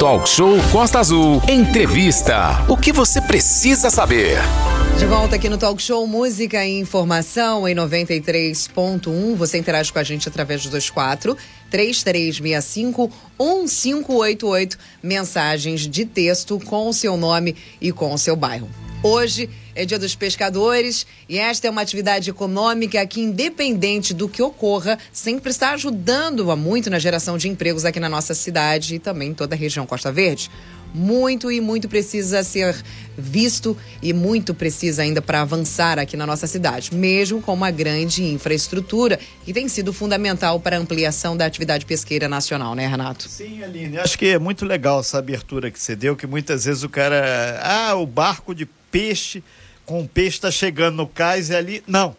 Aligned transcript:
Talk 0.00 0.26
Show 0.26 0.56
Costa 0.72 0.98
Azul. 0.98 1.42
Entrevista. 1.46 2.64
O 2.70 2.74
que 2.74 2.90
você 2.90 3.20
precisa 3.20 3.90
saber? 3.90 4.38
De 4.98 5.04
volta 5.04 5.36
aqui 5.36 5.46
no 5.46 5.58
Talk 5.58 5.80
Show 5.82 6.06
Música 6.06 6.64
e 6.64 6.80
Informação 6.80 7.68
em 7.68 7.74
93.1. 7.74 9.34
Você 9.34 9.58
interage 9.58 9.92
com 9.92 9.98
a 9.98 10.02
gente 10.02 10.26
através 10.26 10.62
do 10.62 10.70
24 10.70 11.36
3365 11.70 13.12
1588. 13.38 14.78
Mensagens 15.02 15.82
de 15.82 16.06
texto 16.06 16.58
com 16.60 16.88
o 16.88 16.94
seu 16.94 17.18
nome 17.18 17.54
e 17.78 17.92
com 17.92 18.14
o 18.14 18.18
seu 18.18 18.34
bairro. 18.34 18.70
Hoje 19.02 19.48
é 19.74 19.86
Dia 19.86 19.98
dos 19.98 20.14
Pescadores 20.14 21.06
e 21.26 21.38
esta 21.38 21.66
é 21.66 21.70
uma 21.70 21.80
atividade 21.80 22.28
econômica 22.28 23.04
que, 23.06 23.18
independente 23.18 24.12
do 24.12 24.28
que 24.28 24.42
ocorra, 24.42 24.98
sempre 25.10 25.50
está 25.50 25.72
ajudando 25.72 26.54
muito 26.54 26.90
na 26.90 26.98
geração 26.98 27.38
de 27.38 27.48
empregos 27.48 27.86
aqui 27.86 27.98
na 27.98 28.10
nossa 28.10 28.34
cidade 28.34 28.96
e 28.96 28.98
também 28.98 29.30
em 29.30 29.34
toda 29.34 29.54
a 29.54 29.58
região 29.58 29.86
Costa 29.86 30.12
Verde 30.12 30.50
muito 30.92 31.50
e 31.50 31.60
muito 31.60 31.88
precisa 31.88 32.42
ser 32.42 32.76
visto 33.16 33.76
e 34.02 34.12
muito 34.12 34.52
precisa 34.52 35.02
ainda 35.02 35.22
para 35.22 35.42
avançar 35.42 35.98
aqui 35.98 36.16
na 36.16 36.26
nossa 36.26 36.46
cidade, 36.46 36.94
mesmo 36.94 37.40
com 37.40 37.54
uma 37.54 37.70
grande 37.70 38.24
infraestrutura 38.24 39.18
que 39.44 39.52
tem 39.52 39.68
sido 39.68 39.92
fundamental 39.92 40.58
para 40.58 40.76
a 40.76 40.80
ampliação 40.80 41.36
da 41.36 41.46
atividade 41.46 41.86
pesqueira 41.86 42.28
nacional, 42.28 42.74
né, 42.74 42.86
Renato? 42.86 43.28
Sim, 43.28 43.62
Aline, 43.62 43.98
acho 43.98 44.18
que 44.18 44.26
é 44.26 44.38
muito 44.38 44.64
legal 44.64 45.00
essa 45.00 45.18
abertura 45.18 45.70
que 45.70 45.80
você 45.80 45.94
deu, 45.94 46.16
que 46.16 46.26
muitas 46.26 46.64
vezes 46.64 46.82
o 46.82 46.88
cara, 46.88 47.60
ah, 47.62 47.94
o 47.94 48.06
barco 48.06 48.54
de 48.54 48.66
peixe, 48.90 49.42
com 49.84 50.02
o 50.02 50.08
peixe 50.08 50.36
está 50.36 50.50
chegando 50.50 50.96
no 50.96 51.06
cais 51.06 51.50
e 51.50 51.56
ali, 51.56 51.82
não. 51.86 52.16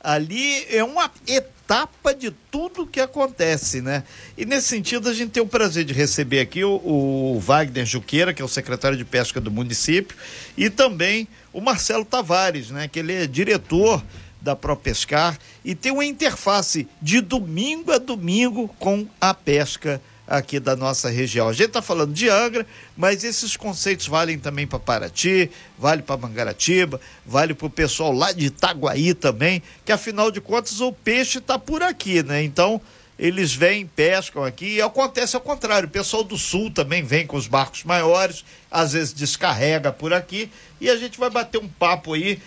Ali 0.00 0.64
é 0.68 0.84
uma 0.84 1.10
etapa 1.26 2.14
de 2.14 2.30
tudo 2.50 2.86
que 2.86 3.00
acontece, 3.00 3.80
né? 3.80 4.04
E 4.36 4.44
nesse 4.44 4.68
sentido, 4.68 5.08
a 5.08 5.14
gente 5.14 5.30
tem 5.30 5.42
o 5.42 5.46
prazer 5.46 5.84
de 5.84 5.92
receber 5.92 6.40
aqui 6.40 6.62
o, 6.62 6.80
o 6.84 7.40
Wagner 7.40 7.84
Juqueira, 7.84 8.32
que 8.32 8.40
é 8.40 8.44
o 8.44 8.48
secretário 8.48 8.96
de 8.96 9.04
Pesca 9.04 9.40
do 9.40 9.50
município, 9.50 10.16
e 10.56 10.70
também 10.70 11.26
o 11.52 11.60
Marcelo 11.60 12.04
Tavares, 12.04 12.70
né? 12.70 12.86
Que 12.86 13.00
ele 13.00 13.14
é 13.14 13.26
diretor 13.26 14.02
da 14.40 14.54
ProPescar 14.54 15.36
e 15.64 15.74
tem 15.74 15.90
uma 15.90 16.04
interface 16.04 16.86
de 17.02 17.20
domingo 17.20 17.90
a 17.90 17.98
domingo 17.98 18.68
com 18.78 19.06
a 19.20 19.34
pesca 19.34 20.00
aqui 20.26 20.58
da 20.58 20.74
nossa 20.74 21.08
região. 21.08 21.48
A 21.48 21.52
gente 21.52 21.68
está 21.68 21.82
falando 21.82 22.12
de 22.12 22.28
Angra, 22.28 22.66
mas 22.96 23.24
esses 23.24 23.56
conceitos 23.56 24.06
valem 24.06 24.38
também 24.38 24.66
para 24.66 24.78
Paraty, 24.78 25.50
vale 25.78 26.02
para 26.02 26.16
Mangaratiba, 26.16 27.00
vale 27.24 27.54
para 27.54 27.66
o 27.66 27.70
pessoal 27.70 28.12
lá 28.12 28.32
de 28.32 28.46
Itaguaí 28.46 29.14
também, 29.14 29.62
que 29.84 29.92
afinal 29.92 30.30
de 30.30 30.40
contas 30.40 30.80
o 30.80 30.92
peixe 30.92 31.38
está 31.38 31.58
por 31.58 31.82
aqui, 31.82 32.22
né? 32.22 32.42
Então 32.42 32.80
eles 33.18 33.54
vêm, 33.54 33.86
pescam 33.86 34.44
aqui 34.44 34.74
e 34.74 34.82
acontece 34.82 35.36
ao 35.36 35.42
contrário. 35.42 35.88
O 35.88 35.90
pessoal 35.90 36.22
do 36.22 36.36
sul 36.36 36.70
também 36.70 37.02
vem 37.02 37.26
com 37.26 37.36
os 37.36 37.46
barcos 37.46 37.84
maiores, 37.84 38.44
às 38.70 38.92
vezes 38.92 39.14
descarrega 39.14 39.92
por 39.92 40.12
aqui 40.12 40.50
e 40.80 40.90
a 40.90 40.96
gente 40.96 41.18
vai 41.18 41.30
bater 41.30 41.58
um 41.58 41.68
papo 41.68 42.12
aí 42.12 42.38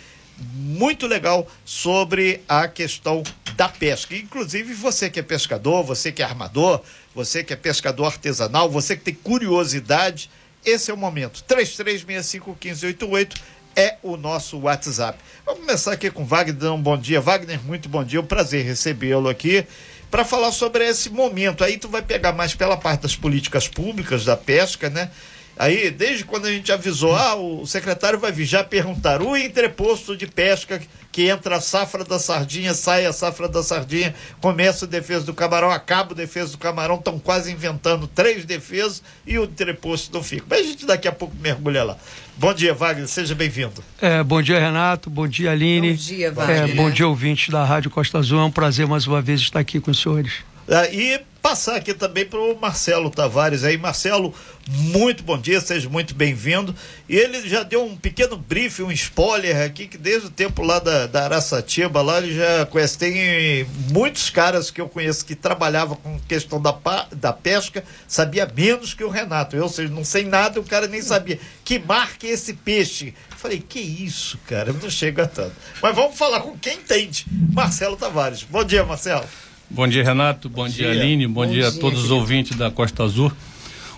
muito 0.41 1.07
legal 1.07 1.47
sobre 1.65 2.41
a 2.47 2.67
questão 2.67 3.23
da 3.55 3.67
pesca. 3.67 4.15
Inclusive, 4.15 4.73
você 4.73 5.09
que 5.09 5.19
é 5.19 5.23
pescador, 5.23 5.83
você 5.83 6.11
que 6.11 6.21
é 6.21 6.25
armador, 6.25 6.81
você 7.13 7.43
que 7.43 7.53
é 7.53 7.55
pescador 7.55 8.05
artesanal, 8.05 8.69
você 8.69 8.95
que 8.95 9.03
tem 9.03 9.13
curiosidade, 9.13 10.29
esse 10.65 10.91
é 10.91 10.93
o 10.93 10.97
momento. 10.97 11.43
33651588 11.47 13.37
é 13.75 13.97
o 14.01 14.17
nosso 14.17 14.59
WhatsApp. 14.59 15.19
Vamos 15.45 15.61
começar 15.61 15.93
aqui 15.93 16.09
com 16.11 16.25
Wagner, 16.25 16.71
um 16.71 16.81
bom 16.81 16.97
dia. 16.97 17.21
Wagner, 17.21 17.63
muito 17.63 17.87
bom 17.89 18.03
dia, 18.03 18.19
é 18.19 18.21
um 18.21 18.25
prazer 18.25 18.65
recebê-lo 18.65 19.29
aqui 19.29 19.65
para 20.09 20.25
falar 20.25 20.51
sobre 20.51 20.87
esse 20.87 21.09
momento. 21.09 21.63
Aí 21.63 21.77
tu 21.77 21.87
vai 21.87 22.01
pegar 22.01 22.33
mais 22.33 22.55
pela 22.55 22.77
parte 22.77 23.03
das 23.03 23.15
políticas 23.15 23.67
públicas 23.67 24.25
da 24.25 24.35
pesca, 24.35 24.89
né? 24.89 25.11
Aí, 25.59 25.91
desde 25.91 26.23
quando 26.23 26.45
a 26.45 26.51
gente 26.51 26.71
avisou, 26.71 27.13
ah, 27.13 27.35
o 27.35 27.67
secretário 27.67 28.17
vai 28.17 28.31
vir, 28.31 28.45
já 28.45 28.63
perguntar 28.63 29.21
o 29.21 29.35
entreposto 29.35 30.15
de 30.15 30.25
pesca 30.25 30.81
que 31.11 31.27
entra 31.27 31.57
a 31.57 31.59
safra 31.59 32.05
da 32.05 32.17
sardinha, 32.17 32.73
sai 32.73 33.05
a 33.05 33.11
safra 33.11 33.49
da 33.49 33.61
sardinha, 33.61 34.15
começa 34.39 34.85
a 34.85 34.87
defesa 34.87 35.25
do 35.25 35.33
camarão, 35.33 35.69
acaba 35.69 36.13
a 36.13 36.15
defesa 36.15 36.53
do 36.53 36.57
camarão, 36.57 36.95
estão 36.95 37.19
quase 37.19 37.51
inventando 37.51 38.07
três 38.07 38.45
defesas 38.45 39.03
e 39.27 39.37
o 39.37 39.43
entreposto 39.43 40.13
não 40.13 40.23
fica. 40.23 40.45
Mas 40.49 40.61
a 40.61 40.63
gente 40.63 40.85
daqui 40.85 41.09
a 41.09 41.11
pouco 41.11 41.35
mergulha 41.41 41.83
lá. 41.83 41.97
Bom 42.37 42.53
dia, 42.53 42.73
Wagner, 42.73 43.05
seja 43.09 43.35
bem-vindo. 43.35 43.83
É, 44.01 44.23
bom 44.23 44.41
dia, 44.41 44.57
Renato, 44.57 45.09
bom 45.09 45.27
dia, 45.27 45.51
Aline. 45.51 45.89
Bom 45.91 45.97
dia, 45.97 46.31
Wagner. 46.31 46.69
É, 46.69 46.73
bom 46.73 46.89
dia, 46.89 47.05
ouvintes 47.05 47.49
da 47.49 47.65
Rádio 47.65 47.91
Costa 47.91 48.17
Azul, 48.17 48.39
é 48.39 48.43
um 48.45 48.51
prazer 48.51 48.87
mais 48.87 49.05
uma 49.05 49.21
vez 49.21 49.41
estar 49.41 49.59
aqui 49.59 49.81
com 49.81 49.91
os 49.91 50.01
senhores. 50.01 50.35
Ah, 50.71 50.87
e 50.87 51.19
passar 51.41 51.77
aqui 51.77 51.95
também 51.95 52.27
para 52.27 52.39
o 52.39 52.55
Marcelo 52.59 53.09
Tavares 53.09 53.63
aí. 53.63 53.75
Marcelo, 53.75 54.35
muito 54.67 55.23
bom 55.23 55.35
dia, 55.35 55.59
seja 55.59 55.89
muito 55.89 56.13
bem-vindo. 56.13 56.75
E 57.07 57.15
ele 57.17 57.49
já 57.49 57.63
deu 57.63 57.83
um 57.83 57.97
pequeno 57.97 58.37
briefing, 58.37 58.83
um 58.83 58.91
spoiler 58.91 59.65
aqui, 59.65 59.87
que 59.87 59.97
desde 59.97 60.27
o 60.27 60.29
tempo 60.29 60.61
lá 60.61 60.77
da, 60.77 61.07
da 61.07 61.23
Araçatiba, 61.23 62.03
lá 62.03 62.19
ele 62.19 62.35
já 62.35 62.67
conhece. 62.67 62.99
Tem 62.99 63.65
muitos 63.89 64.29
caras 64.29 64.69
que 64.69 64.79
eu 64.79 64.87
conheço 64.87 65.25
que 65.25 65.33
trabalhavam 65.33 65.95
com 65.95 66.19
questão 66.27 66.61
da, 66.61 66.77
da 67.13 67.33
pesca, 67.33 67.83
sabia 68.07 68.47
menos 68.55 68.93
que 68.93 69.03
o 69.03 69.09
Renato. 69.09 69.55
Eu, 69.55 69.63
ou 69.63 69.69
seja, 69.69 69.91
não 69.91 70.05
sei 70.05 70.23
nada, 70.23 70.59
o 70.59 70.63
cara 70.63 70.85
nem 70.85 71.01
sabia. 71.01 71.39
Que 71.65 71.79
marca 71.79 72.27
é 72.27 72.29
esse 72.29 72.53
peixe? 72.53 73.15
Falei, 73.31 73.59
que 73.59 73.79
isso, 73.79 74.37
cara? 74.45 74.69
Eu 74.69 74.75
não 74.75 74.89
chego 74.89 75.19
a 75.19 75.27
tanto. 75.27 75.55
Mas 75.81 75.95
vamos 75.95 76.15
falar 76.15 76.41
com 76.41 76.55
quem 76.55 76.75
entende. 76.75 77.25
Marcelo 77.51 77.97
Tavares. 77.97 78.43
Bom 78.43 78.63
dia, 78.63 78.83
Marcelo. 78.83 79.25
Bom 79.69 79.87
dia, 79.87 80.03
Renato. 80.03 80.49
Bom, 80.49 80.63
bom 80.63 80.67
dia, 80.67 80.91
dia, 80.91 81.01
Aline. 81.01 81.27
Bom, 81.27 81.45
bom 81.45 81.45
dia, 81.45 81.61
dia, 81.61 81.67
a 81.67 81.71
todos 81.71 82.05
os 82.05 82.11
ouvintes 82.11 82.57
da 82.57 82.71
Costa 82.71 83.03
Azul. 83.03 83.31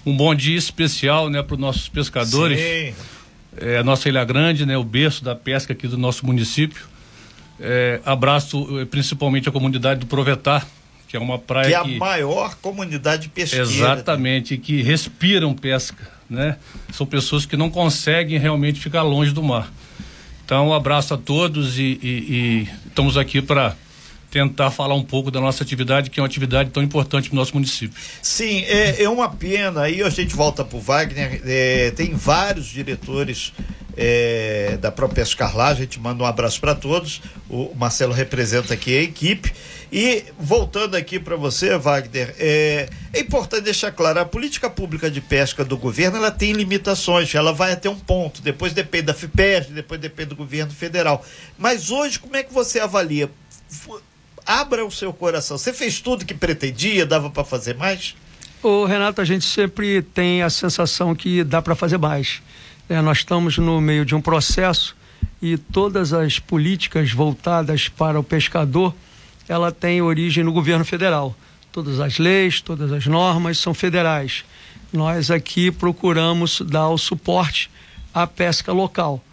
Um 0.06 0.16
bom 0.16 0.36
dia 0.36 0.58
especial, 0.58 1.30
né, 1.30 1.42
para 1.42 1.54
os 1.54 1.60
nossos 1.60 1.88
pescadores. 1.88 2.60
Sim. 2.60 2.94
É, 3.58 3.78
a 3.78 3.84
nossa 3.84 4.10
Ilha 4.10 4.24
Grande, 4.26 4.66
né, 4.66 4.78
o 4.78 4.84
berço 4.84 5.24
da 5.24 5.36
pesca 5.36 5.72
aqui 5.72 5.88
do 5.88 5.98
nosso 5.98 6.26
município. 6.26 6.90
É, 7.60 8.02
abraço 8.04 8.80
eh, 8.80 8.86
principalmente 8.86 9.48
a 9.48 9.52
comunidade 9.52 10.00
do 10.00 10.08
Provetar, 10.08 10.66
que 11.08 11.16
é 11.16 11.20
uma 11.20 11.38
praia 11.38 11.68
que 11.68 11.74
é 11.74 11.78
a 11.78 11.84
que, 11.84 11.98
maior 11.98 12.56
comunidade 12.56 13.30
pesqueira. 13.30 13.64
Exatamente, 13.64 14.58
que 14.58 14.82
respiram 14.82 15.54
pesca, 15.54 16.10
né? 16.28 16.58
São 16.92 17.06
pessoas 17.06 17.46
que 17.46 17.56
não 17.56 17.70
conseguem 17.70 18.40
realmente 18.40 18.80
ficar 18.80 19.04
longe 19.04 19.32
do 19.32 19.44
mar. 19.44 19.72
Então, 20.44 20.70
um 20.70 20.74
abraço 20.74 21.14
a 21.14 21.18
todos 21.18 21.78
e, 21.78 22.00
e, 22.02 22.08
e 22.08 22.70
estamos 22.88 23.16
aqui 23.16 23.44
para 23.44 23.76
tentar 24.32 24.72
falar 24.72 24.96
um 24.96 25.04
pouco 25.04 25.30
da 25.30 25.42
nossa 25.42 25.62
atividade, 25.62 26.10
que 26.10 26.20
é 26.20 26.24
uma 26.24 26.28
atividade 26.28 26.70
tão 26.70 26.82
importante 26.82 27.30
para 27.30 27.36
o 27.36 27.40
nosso 27.40 27.54
município. 27.54 27.96
Sim, 28.22 28.64
é, 28.64 29.04
é, 29.04 29.10
uma 29.10 29.30
pena. 29.30 29.82
Aí 29.82 30.02
a 30.02 30.10
gente 30.10 30.34
volta 30.34 30.64
para 30.64 30.78
o 30.78 30.80
Wagner. 30.80 31.42
É, 31.46 31.92
tem 31.92 32.16
vários 32.16 32.68
diretores 32.68 33.52
é, 33.98 34.78
da 34.82 34.90
própria 34.90 35.22
Escarlá. 35.22 35.68
A 35.68 35.74
gente 35.74 36.00
manda 36.00 36.24
um 36.24 36.26
abraço 36.26 36.62
para 36.62 36.74
todos. 36.74 37.22
O 37.50 37.76
Marcelo 37.76 38.14
representa 38.14 38.74
aqui 38.74 38.98
a 38.98 39.02
equipe. 39.02 39.54
E 39.92 40.24
voltando 40.40 40.96
aqui 40.96 41.20
para 41.20 41.36
você, 41.36 41.78
Wagner, 41.78 42.34
é, 42.40 42.88
é, 43.12 43.20
importante 43.20 43.64
deixar 43.64 43.92
claro: 43.92 44.22
a 44.22 44.26
política 44.26 44.70
pública 44.70 45.12
de 45.12 45.20
pesca 45.20 45.66
do 45.66 45.78
governo 45.78 46.16
ela 46.16 46.32
tem 46.32 46.54
limitações, 46.54 47.36
ela 47.36 47.52
vai 47.52 47.74
até 47.74 47.90
um 47.90 48.00
ponto, 48.00 48.42
depois 48.42 48.72
depende 48.72 49.08
da 49.08 49.14
FIPES, 49.14 49.68
depois 49.68 50.00
depende 50.00 50.30
do 50.30 50.38
governo 50.38 50.72
federal. 50.72 51.26
Mas 51.58 51.92
hoje, 51.92 52.18
como 52.20 52.38
é 52.38 52.44
que 52.44 52.54
você 52.54 52.80
avalia? 52.80 53.30
Abra 54.46 54.86
o 54.86 54.92
seu 54.92 55.14
coração. 55.14 55.58
Você 55.58 55.74
fez 55.74 56.00
tudo 56.00 56.26
que 56.26 56.34
pretendia, 56.34 57.06
dava 57.06 57.30
para 57.30 57.44
fazer 57.44 57.76
mais? 57.76 58.16
O 58.64 58.86
Renato, 58.86 59.22
a 59.22 59.26
gente 59.26 59.46
sempre 59.46 60.02
tem 60.02 60.44
a 60.44 60.50
sensação 60.50 61.16
que 61.16 61.44
dá 61.44 61.62
para 61.62 61.76
fazer 61.76 61.98
mais. 61.98 62.42
É, 62.88 63.02
nós 63.02 63.20
estamos 63.20 63.58
no 63.58 63.82
meio 63.82 64.06
de 64.06 64.14
um 64.14 64.22
processo 64.22 64.96
e 65.42 65.58
todas 65.58 66.14
as 66.14 66.38
políticas 66.38 67.12
voltadas 67.12 67.88
para 67.88 68.20
o 68.20 68.24
pescador, 68.24 68.94
ela 69.48 69.72
tem 69.72 70.02
origem 70.02 70.44
no 70.44 70.54
governo 70.54 70.86
federal. 70.86 71.36
Todas 71.72 72.00
as 72.00 72.20
leis, 72.20 72.62
todas 72.62 72.92
as 72.92 73.08
normas 73.08 73.58
são 73.58 73.74
federais. 73.74 74.44
Nós 74.94 75.32
aqui 75.32 75.72
procuramos 75.72 76.62
dar 76.62 76.90
o 76.90 76.98
suporte 76.98 77.72
à 78.14 78.28
pesca 78.28 78.72
local, 78.72 79.24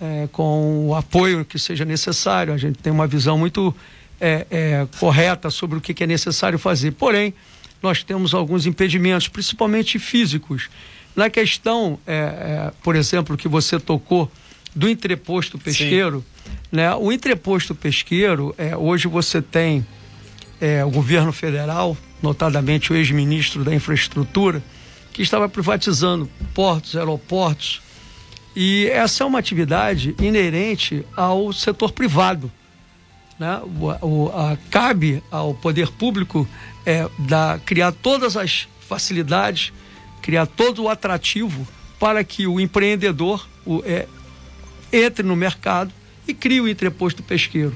é, 0.00 0.28
com 0.32 0.86
o 0.86 0.94
apoio 0.94 1.44
que 1.44 1.58
seja 1.58 1.84
necessário. 1.84 2.54
A 2.54 2.56
gente 2.56 2.78
tem 2.78 2.92
uma 2.92 3.06
visão 3.06 3.36
muito 3.36 3.74
é, 4.20 4.46
é, 4.50 4.86
correta 4.98 5.50
sobre 5.50 5.78
o 5.78 5.80
que, 5.80 5.94
que 5.94 6.04
é 6.04 6.06
necessário 6.06 6.58
fazer. 6.58 6.92
Porém, 6.92 7.34
nós 7.82 8.02
temos 8.02 8.34
alguns 8.34 8.66
impedimentos, 8.66 9.28
principalmente 9.28 9.98
físicos. 9.98 10.68
Na 11.14 11.30
questão, 11.30 11.98
é, 12.06 12.14
é, 12.14 12.72
por 12.82 12.96
exemplo, 12.96 13.36
que 13.36 13.48
você 13.48 13.78
tocou 13.78 14.30
do 14.74 14.88
entreposto 14.88 15.58
pesqueiro, 15.58 16.24
né? 16.70 16.94
o 16.94 17.10
entreposto 17.10 17.74
pesqueiro, 17.74 18.54
é, 18.58 18.76
hoje 18.76 19.08
você 19.08 19.40
tem 19.40 19.86
é, 20.60 20.84
o 20.84 20.90
governo 20.90 21.32
federal, 21.32 21.96
notadamente 22.22 22.92
o 22.92 22.96
ex-ministro 22.96 23.64
da 23.64 23.74
infraestrutura, 23.74 24.62
que 25.12 25.22
estava 25.22 25.48
privatizando 25.48 26.30
portos, 26.54 26.94
aeroportos, 26.94 27.80
e 28.54 28.86
essa 28.86 29.22
é 29.22 29.26
uma 29.26 29.38
atividade 29.38 30.14
inerente 30.20 31.04
ao 31.16 31.52
setor 31.52 31.92
privado 31.92 32.50
né, 33.38 33.60
o, 33.62 34.06
o, 34.06 34.28
a, 34.28 34.56
cabe 34.70 35.22
ao 35.30 35.54
poder 35.54 35.90
público 35.90 36.46
é, 36.84 37.08
da, 37.18 37.60
criar 37.64 37.92
todas 37.92 38.36
as 38.36 38.68
facilidades 38.80 39.72
criar 40.28 40.46
todo 40.46 40.82
o 40.82 40.88
atrativo 40.90 41.66
para 41.98 42.22
que 42.22 42.46
o 42.46 42.60
empreendedor 42.60 43.48
o, 43.64 43.82
é, 43.86 44.06
entre 44.92 45.22
no 45.22 45.34
mercado 45.34 45.90
e 46.26 46.34
crie 46.34 46.60
o 46.60 46.68
entreposto 46.68 47.22
pesqueiro. 47.22 47.74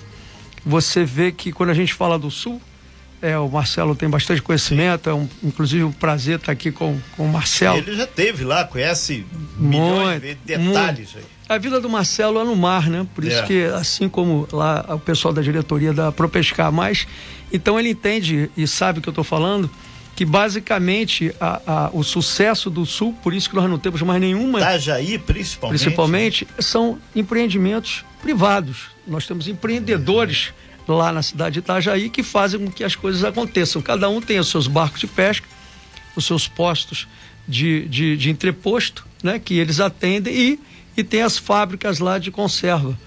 Você 0.62 1.03
vê 1.03 1.32
que 1.32 1.50
quando 1.50 1.70
a 1.70 1.75
gente 1.75 1.94
fala 1.94 2.19
do 2.19 2.31
Sul, 2.31 2.61
é, 3.23 3.39
o 3.39 3.49
Marcelo 3.49 3.95
tem 3.95 4.11
bastante 4.11 4.43
conhecimento, 4.43 5.09
é 5.09 5.15
um, 5.15 5.29
inclusive 5.43 5.85
um 5.85 5.93
prazer 5.93 6.37
estar 6.37 6.51
aqui 6.51 6.73
com, 6.73 6.99
com 7.17 7.25
o 7.25 7.29
Marcelo. 7.33 7.79
Ele 7.79 7.97
já 7.97 8.07
teve 8.07 8.45
lá, 8.45 8.65
conhece 8.65 9.25
milhões 9.57 10.21
de 10.21 10.35
detalhes 10.35 11.15
aí. 11.17 11.23
A 11.49 11.57
vida 11.57 11.81
do 11.81 11.89
Marcelo 11.89 12.41
é 12.41 12.45
no 12.45 12.57
mar, 12.57 12.89
né? 12.89 13.07
Por 13.15 13.25
isso 13.25 13.39
é. 13.39 13.43
que, 13.43 13.65
assim 13.65 14.09
como 14.09 14.49
lá 14.51 14.85
o 14.89 14.99
pessoal 14.99 15.33
da 15.33 15.41
diretoria 15.41 15.93
da 15.93 16.11
Propescar 16.11 16.73
mais, 16.73 17.07
então 17.53 17.79
ele 17.79 17.91
entende 17.91 18.51
e 18.57 18.67
sabe 18.67 18.99
o 18.99 19.03
que 19.03 19.09
eu 19.09 19.13
estou 19.13 19.25
falando, 19.25 19.71
que 20.17 20.25
basicamente 20.25 21.35
a, 21.41 21.61
a, 21.67 21.91
o 21.93 22.03
sucesso 22.03 22.69
do 22.71 22.85
Sul, 22.85 23.15
por 23.23 23.33
isso 23.33 23.49
que 23.49 23.55
nós 23.55 23.69
não 23.71 23.79
temos 23.79 24.03
mais 24.03 24.21
nenhuma. 24.21 24.59
Itajaí, 24.59 25.19
principalmente. 25.19 25.81
Principalmente, 25.81 26.49
são 26.59 26.99
empreendimentos 27.15 28.05
privados. 28.21 28.91
Nós 29.07 29.27
temos 29.27 29.47
empreendedores 29.47 30.53
lá 30.87 31.12
na 31.12 31.23
cidade 31.23 31.55
de 31.55 31.58
Itajaí 31.61 32.08
que 32.08 32.23
fazem 32.23 32.61
com 32.61 32.70
que 32.70 32.84
as 32.84 32.94
coisas 32.94 33.25
aconteçam. 33.25 33.81
Cada 33.82 34.08
um 34.08 34.20
tem 34.20 34.38
os 34.38 34.49
seus 34.49 34.67
barcos 34.67 35.00
de 35.00 35.06
pesca, 35.06 35.46
os 36.17 36.25
seus 36.25 36.49
postos 36.49 37.06
de, 37.46 37.88
de, 37.88 38.17
de 38.17 38.31
entreposto, 38.31 39.06
né, 39.23 39.38
que 39.38 39.55
eles 39.58 39.81
atendem, 39.81 40.34
e, 40.34 40.61
e 40.96 41.05
tem 41.05 41.23
as 41.23 41.38
fábricas 41.38 41.99
lá 41.99 42.19
de 42.19 42.31
conserva 42.31 42.99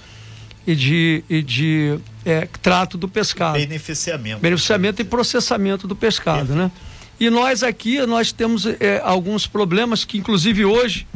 e 0.65 0.75
de, 0.75 1.23
e 1.29 1.41
de 1.41 1.99
é, 2.25 2.47
trato 2.61 2.97
do 2.97 3.07
pescado. 3.07 3.57
Beneficiamento. 3.57 4.41
Beneficiamento 4.41 5.01
e 5.01 5.05
processamento 5.05 5.87
do 5.87 5.95
pescado, 5.95 6.53
é. 6.53 6.55
né? 6.55 6.71
E 7.19 7.29
nós 7.29 7.63
aqui, 7.63 8.05
nós 8.05 8.31
temos 8.33 8.65
é, 8.65 9.01
alguns 9.03 9.47
problemas 9.47 10.03
que, 10.03 10.17
inclusive 10.17 10.65
hoje, 10.65 11.07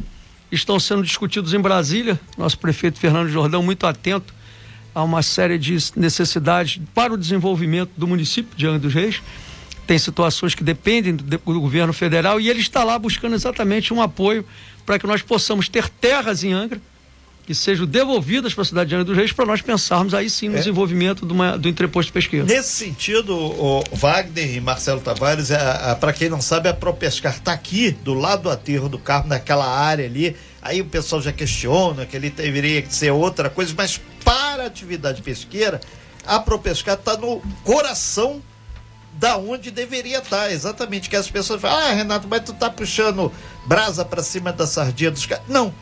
estão 0.50 0.80
sendo 0.80 1.04
discutidos 1.04 1.54
em 1.54 1.60
Brasília. 1.60 2.18
Nosso 2.38 2.58
prefeito 2.58 2.98
Fernando 2.98 3.28
Jordão, 3.28 3.62
muito 3.62 3.86
atento 3.86 4.34
a 5.00 5.04
uma 5.04 5.24
série 5.24 5.58
de 5.58 5.78
necessidades 5.96 6.80
para 6.94 7.14
o 7.14 7.18
desenvolvimento 7.18 7.92
do 7.96 8.08
município 8.08 8.56
de 8.56 8.68
Angra 8.68 8.80
dos 8.80 8.94
Reis. 8.94 9.22
Tem 9.88 9.98
situações 9.98 10.54
que 10.54 10.64
dependem 10.64 11.16
do, 11.16 11.40
governo 11.40 11.94
federal 11.94 12.40
e 12.40 12.50
ele 12.50 12.60
está 12.60 12.84
lá 12.84 13.00
buscando 13.00 13.34
exatamente 13.34 13.94
um 13.94 14.02
apoio 14.02 14.46
para 14.86 15.00
que 15.00 15.08
nós 15.08 15.22
possamos 15.22 15.68
ter 15.68 15.90
terras 15.90 16.44
em 16.44 16.54
Angra 16.54 16.80
que 17.50 17.56
sejam 17.56 17.88
devolvidas 17.88 18.54
para 18.54 18.62
a 18.62 18.66
cidade 18.66 18.90
de 18.90 18.96
Angra 18.96 19.06
dos 19.06 19.18
Reis 19.18 19.32
para 19.32 19.44
nós 19.44 19.60
pensarmos 19.60 20.14
aí 20.14 20.30
sim 20.30 20.50
no 20.50 20.56
é. 20.56 20.60
desenvolvimento 20.60 21.24
uma, 21.24 21.58
do 21.58 21.68
entreposto 21.68 22.14
pesqueiro. 22.14 22.46
Nesse 22.46 22.70
sentido, 22.70 23.36
o 23.36 23.84
Wagner 23.94 24.56
e 24.56 24.62
Marcelo 24.62 25.02
Tavares, 25.02 25.50
é, 25.50 25.58
para 26.00 26.14
quem 26.14 26.30
não 26.30 26.42
sabe, 26.42 26.70
a 26.70 26.76
ProPescar 26.76 27.34
está 27.34 27.52
aqui 27.52 27.90
do 27.90 28.14
lado 28.14 28.44
do 28.44 28.50
aterro 28.52 28.88
do 28.88 29.00
carro, 29.00 29.28
naquela 29.28 29.68
área 29.68 30.06
ali. 30.06 30.36
Aí 30.62 30.80
o 30.80 30.86
pessoal 30.86 31.24
já 31.24 31.32
questiona 31.32 32.06
que 32.06 32.16
ele 32.16 32.30
deveria 32.30 32.86
ser 32.88 33.10
outra 33.10 33.50
coisa, 33.50 33.74
mas 33.76 34.00
para 34.30 34.62
a 34.62 34.68
atividade 34.68 35.24
pesqueira, 35.24 35.82
a 36.24 36.40
ProPescar 36.40 36.94
está 36.94 37.18
no 37.18 37.42
coração 37.64 38.44
da 39.14 39.38
onde 39.38 39.72
deveria 39.72 40.20
estar, 40.20 40.42
tá, 40.42 40.52
exatamente. 40.52 41.10
Que 41.10 41.16
as 41.16 41.28
pessoas 41.32 41.60
falam, 41.60 41.80
ah, 41.80 41.94
Renato, 41.94 42.28
mas 42.28 42.44
tu 42.44 42.54
tá 42.54 42.70
puxando 42.70 43.32
brasa 43.66 44.06
para 44.06 44.22
cima 44.22 44.54
da 44.54 44.68
sardinha 44.68 45.10
dos 45.10 45.26
caras. 45.26 45.46
Não. 45.48 45.74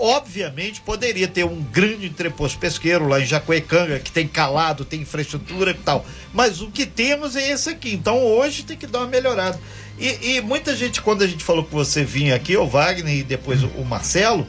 Obviamente 0.00 0.80
poderia 0.80 1.28
ter 1.28 1.44
um 1.44 1.62
grande 1.62 2.06
entreposto 2.06 2.58
pesqueiro 2.58 3.06
lá 3.06 3.20
em 3.20 3.26
Jacuecanga, 3.26 4.00
que 4.00 4.10
tem 4.10 4.26
calado, 4.26 4.84
tem 4.84 5.02
infraestrutura 5.02 5.70
e 5.70 5.74
tal. 5.74 6.04
Mas 6.32 6.60
o 6.60 6.72
que 6.72 6.84
temos 6.84 7.36
é 7.36 7.52
esse 7.52 7.70
aqui. 7.70 7.94
Então 7.94 8.18
hoje 8.18 8.64
tem 8.64 8.76
que 8.76 8.86
dar 8.88 8.98
uma 8.98 9.06
melhorada. 9.06 9.60
E, 9.96 10.32
e 10.32 10.40
muita 10.40 10.74
gente, 10.74 11.00
quando 11.00 11.22
a 11.22 11.26
gente 11.28 11.44
falou 11.44 11.62
que 11.62 11.72
você 11.72 12.04
vinha 12.04 12.34
aqui, 12.34 12.56
o 12.56 12.66
Wagner 12.66 13.14
e 13.14 13.22
depois 13.22 13.62
o, 13.62 13.68
o 13.68 13.84
Marcelo, 13.84 14.44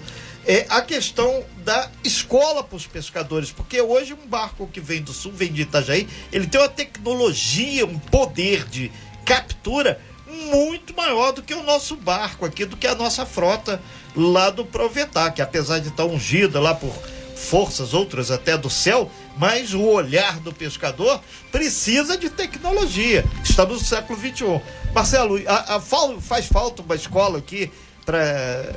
é 0.45 0.66
a 0.69 0.81
questão 0.81 1.44
da 1.57 1.90
escola 2.04 2.63
para 2.63 2.75
os 2.75 2.86
pescadores, 2.86 3.51
porque 3.51 3.81
hoje 3.81 4.13
um 4.13 4.28
barco 4.28 4.68
que 4.68 4.81
vem 4.81 5.01
do 5.01 5.13
sul, 5.13 5.31
vem 5.31 5.51
de 5.51 5.62
Itajaí, 5.62 6.07
ele 6.31 6.48
tem 6.48 6.60
uma 6.60 6.69
tecnologia, 6.69 7.86
um 7.86 7.98
poder 7.98 8.68
de 8.68 8.92
captura 9.25 10.00
muito 10.28 10.95
maior 10.95 11.31
do 11.31 11.42
que 11.42 11.54
o 11.54 11.63
nosso 11.63 11.95
barco 11.95 12.45
aqui, 12.45 12.66
do 12.66 12.75
que 12.75 12.88
a 12.88 12.95
nossa 12.95 13.25
frota 13.25 13.81
lá 14.16 14.50
do 14.50 14.66
Provetar, 14.66 15.31
que 15.31 15.42
apesar 15.42 15.80
de 15.80 15.90
estar 15.90 16.06
ungida 16.06 16.60
lá 16.60 16.74
por 16.74 16.94
forças 17.36 17.94
outras 17.94 18.31
até 18.31 18.57
do 18.57 18.69
céu, 18.69 19.10
mas 19.38 19.74
o 19.74 19.81
olhar 19.81 20.39
do 20.39 20.54
pescador 20.54 21.22
precisa 21.51 22.18
de 22.18 22.30
tecnologia. 22.30 23.25
Estamos 23.44 23.81
no 23.81 23.86
século 23.86 24.19
XXI. 24.19 24.62
Marcelo, 24.94 25.42
a, 25.48 25.75
a, 25.75 25.81
faz 26.22 26.46
falta 26.46 26.81
uma 26.81 26.96
escola 26.96 27.39
aqui 27.39 27.72
para 28.06 28.75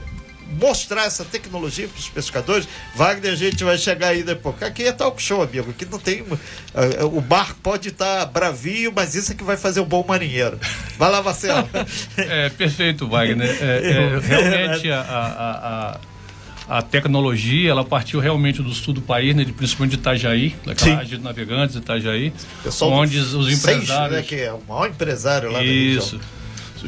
mostrar 0.58 1.04
essa 1.04 1.24
tecnologia 1.24 1.88
para 1.88 1.98
os 1.98 2.08
pescadores. 2.08 2.68
Wagner, 2.94 3.32
a 3.32 3.36
gente 3.36 3.62
vai 3.64 3.76
chegar 3.78 4.08
aí 4.08 4.22
depois. 4.22 4.62
Aqui 4.62 4.84
é 4.84 4.92
talk 4.92 5.20
show, 5.20 5.42
amigo. 5.42 5.70
Aqui 5.70 5.86
não 5.86 5.98
tem. 5.98 6.22
Uh, 6.22 6.36
o 7.12 7.20
barco 7.20 7.56
pode 7.62 7.88
estar 7.88 8.20
tá 8.20 8.26
bravio, 8.26 8.92
mas 8.94 9.14
isso 9.14 9.32
é 9.32 9.34
que 9.34 9.44
vai 9.44 9.56
fazer 9.56 9.80
um 9.80 9.84
bom 9.84 10.04
marinheiro. 10.06 10.58
Vai 10.98 11.10
lá, 11.10 11.22
Marcelo. 11.22 11.68
é, 12.16 12.48
perfeito, 12.50 13.08
Wagner. 13.08 13.48
É, 13.60 13.90
é, 13.90 14.18
realmente 14.18 14.90
a, 14.90 15.00
a, 15.00 15.92
a 15.92 16.00
a 16.68 16.82
tecnologia, 16.82 17.70
ela 17.70 17.84
partiu 17.84 18.18
realmente 18.18 18.60
do 18.60 18.72
sul 18.72 18.92
do 18.92 19.00
país, 19.00 19.34
né, 19.36 19.44
de, 19.44 19.52
principalmente 19.52 19.92
de 19.92 19.98
Itajaí, 19.98 20.54
daquela 20.64 20.96
área 20.96 21.06
de 21.06 21.18
navegantes 21.18 21.76
de 21.76 21.82
Itajaí, 21.82 22.32
Pessoal 22.62 22.90
onde 22.90 23.18
os 23.18 23.34
empresários... 23.34 23.86
Seixo, 23.86 24.10
né, 24.10 24.22
que 24.22 24.34
é 24.34 24.52
o 24.52 24.60
maior 24.68 24.88
empresário 24.88 25.52
lá 25.52 25.62
Isso. 25.62 26.16
O 26.16 26.35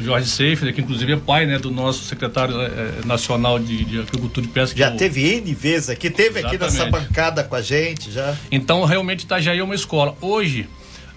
Jorge 0.01 0.27
Seifer, 0.27 0.73
que 0.73 0.81
inclusive 0.81 1.13
é 1.13 1.17
pai 1.17 1.45
né, 1.45 1.57
do 1.57 1.71
nosso 1.71 2.03
secretário 2.03 2.59
é, 2.61 3.05
nacional 3.05 3.59
de, 3.59 3.85
de, 3.85 3.99
Agricultura 3.99 4.45
e 4.45 4.49
Pesca. 4.49 4.77
Já 4.77 4.87
é 4.87 4.91
teve 4.91 5.21
N 5.35 5.53
vezes 5.53 5.89
aqui, 5.89 6.09
teve 6.09 6.39
Exatamente. 6.39 6.63
aqui 6.63 6.77
nessa 6.77 6.85
bancada 6.89 7.43
com 7.43 7.55
a 7.55 7.61
gente 7.61 8.11
já. 8.11 8.35
Então, 8.51 8.83
realmente, 8.85 9.23
Itajaí 9.23 9.59
é 9.59 9.63
uma 9.63 9.75
escola. 9.75 10.15
Hoje, 10.21 10.67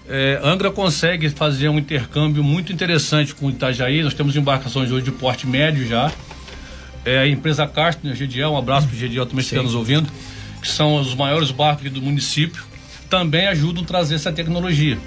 é, 0.07 0.39
Angra 0.43 0.69
consegue 0.69 1.29
fazer 1.29 1.69
um 1.69 1.79
intercâmbio 1.79 2.43
muito 2.43 2.73
interessante 2.73 3.33
com 3.33 3.49
Itajaí. 3.49 4.03
Nós 4.03 4.13
temos 4.13 4.35
embarcações 4.35 4.91
hoje 4.91 5.05
de 5.05 5.11
porte 5.11 5.47
médio 5.47 5.87
já. 5.87 6.11
É, 7.05 7.19
a 7.19 7.27
empresa 7.27 7.67
Castro, 7.67 8.07
né, 8.07 8.15
GDL, 8.15 8.51
um 8.51 8.57
abraço 8.57 8.87
para 8.87 8.95
o 8.95 8.99
GDL 8.99 9.25
também 9.25 9.43
está 9.43 9.61
nos 9.61 9.75
ouvindo, 9.75 10.09
que 10.61 10.67
são 10.67 10.95
os 10.95 11.13
maiores 11.13 11.51
barcos 11.51 11.91
do 11.91 12.01
município, 12.01 12.63
também 13.09 13.47
ajudam 13.47 13.83
a 13.83 13.85
trazer 13.85 14.15
essa 14.15 14.31
tecnologia. 14.31 14.97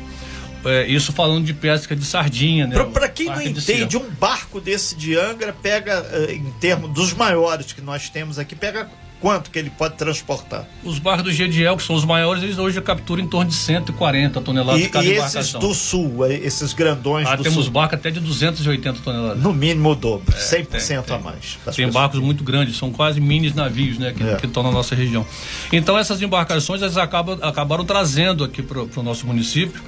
É, 0.66 0.86
isso 0.86 1.12
falando 1.12 1.44
de 1.44 1.54
pesca 1.54 1.94
de 1.94 2.04
sardinha, 2.04 2.66
né? 2.66 2.84
Para 2.84 3.08
quem 3.08 3.26
não 3.26 3.40
entende, 3.40 3.96
um 3.96 4.10
barco 4.10 4.60
desse 4.60 4.96
de 4.96 5.16
Angra 5.16 5.52
pega, 5.52 6.04
eh, 6.12 6.34
em 6.34 6.50
termos 6.60 6.90
dos 6.90 7.12
maiores 7.12 7.72
que 7.72 7.80
nós 7.80 8.08
temos 8.08 8.38
aqui, 8.38 8.54
pega 8.54 8.88
quanto 9.20 9.50
que 9.50 9.58
ele 9.58 9.70
pode 9.70 9.94
transportar? 9.94 10.66
Os 10.84 10.98
barcos 10.98 11.24
do 11.24 11.32
GDL, 11.32 11.76
que 11.76 11.82
são 11.82 11.96
os 11.96 12.04
maiores, 12.04 12.42
eles 12.42 12.58
hoje 12.58 12.80
capturam 12.80 13.22
em 13.22 13.26
torno 13.26 13.50
de 13.50 13.56
140 13.56 14.40
toneladas 14.40 14.80
e, 14.80 14.84
de 14.84 14.88
cada 14.90 15.04
e 15.04 15.12
embarcação. 15.14 15.40
esses 15.40 15.52
do 15.54 15.74
sul, 15.74 16.26
esses 16.26 16.72
grandões 16.72 17.26
ah, 17.26 17.36
do 17.36 17.42
temos 17.42 17.64
sul? 17.64 17.72
barcos 17.72 17.98
até 17.98 18.10
de 18.10 18.20
280 18.20 19.00
toneladas. 19.00 19.42
No 19.42 19.52
mínimo 19.52 19.90
o 19.90 19.94
dobro, 19.94 20.34
é, 20.36 20.38
100% 20.38 20.66
tem, 20.66 21.02
tem. 21.02 21.16
a 21.16 21.18
mais. 21.18 21.58
Tem 21.64 21.74
pessoas. 21.74 21.94
barcos 21.94 22.20
muito 22.20 22.44
grandes, 22.44 22.76
são 22.76 22.92
quase 22.92 23.20
mini 23.20 23.52
navios, 23.54 23.98
né, 23.98 24.12
que, 24.16 24.22
é. 24.22 24.36
que 24.36 24.46
estão 24.46 24.62
na 24.62 24.70
nossa 24.70 24.94
região. 24.94 25.26
Então 25.72 25.98
essas 25.98 26.20
embarcações, 26.20 26.82
elas 26.82 26.96
acabam, 26.96 27.38
acabaram 27.42 27.84
trazendo 27.84 28.44
aqui 28.44 28.62
para 28.62 28.80
o 28.80 29.02
nosso 29.02 29.26
município 29.26 29.82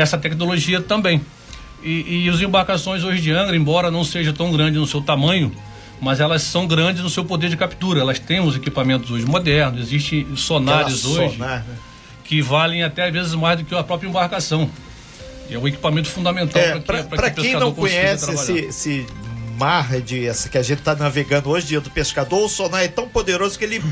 essa 0.00 0.18
tecnologia 0.18 0.80
também. 0.80 1.20
E, 1.82 2.24
e 2.24 2.28
as 2.28 2.40
embarcações 2.40 3.04
hoje 3.04 3.22
de 3.22 3.32
Angra, 3.32 3.56
embora 3.56 3.90
não 3.90 4.04
seja 4.04 4.32
tão 4.32 4.52
grande 4.52 4.78
no 4.78 4.86
seu 4.86 5.00
tamanho, 5.00 5.52
mas 6.00 6.20
elas 6.20 6.42
são 6.42 6.66
grandes 6.66 7.02
no 7.02 7.10
seu 7.10 7.24
poder 7.24 7.48
de 7.48 7.56
captura. 7.56 8.00
Elas 8.00 8.18
têm 8.18 8.40
os 8.40 8.56
equipamentos 8.56 9.10
hoje 9.10 9.24
modernos, 9.24 9.80
existem 9.80 10.26
sonares 10.36 11.04
hoje 11.04 11.36
sonar, 11.36 11.64
né? 11.66 11.76
que 12.24 12.42
valem 12.42 12.82
até 12.82 13.06
às 13.06 13.12
vezes 13.12 13.34
mais 13.34 13.58
do 13.58 13.64
que 13.64 13.74
a 13.74 13.82
própria 13.82 14.08
embarcação. 14.08 14.70
E 15.48 15.54
é 15.54 15.58
um 15.58 15.66
equipamento 15.66 16.08
fundamental 16.08 16.62
é, 16.62 16.78
para 16.78 17.30
que, 17.30 17.36
que 17.36 17.42
quem 17.42 17.54
não 17.54 17.74
conhece 17.74 18.30
esse, 18.32 18.52
esse 18.52 19.06
mar 19.56 20.00
de 20.00 20.26
essa 20.26 20.48
que 20.48 20.56
a 20.56 20.62
gente 20.62 20.78
está 20.78 20.94
navegando 20.94 21.50
hoje, 21.50 21.66
dia 21.66 21.80
do 21.80 21.90
pescador, 21.90 22.44
o 22.44 22.48
sonar 22.48 22.84
é 22.84 22.88
tão 22.88 23.08
poderoso 23.08 23.58
que 23.58 23.64
ele 23.64 23.82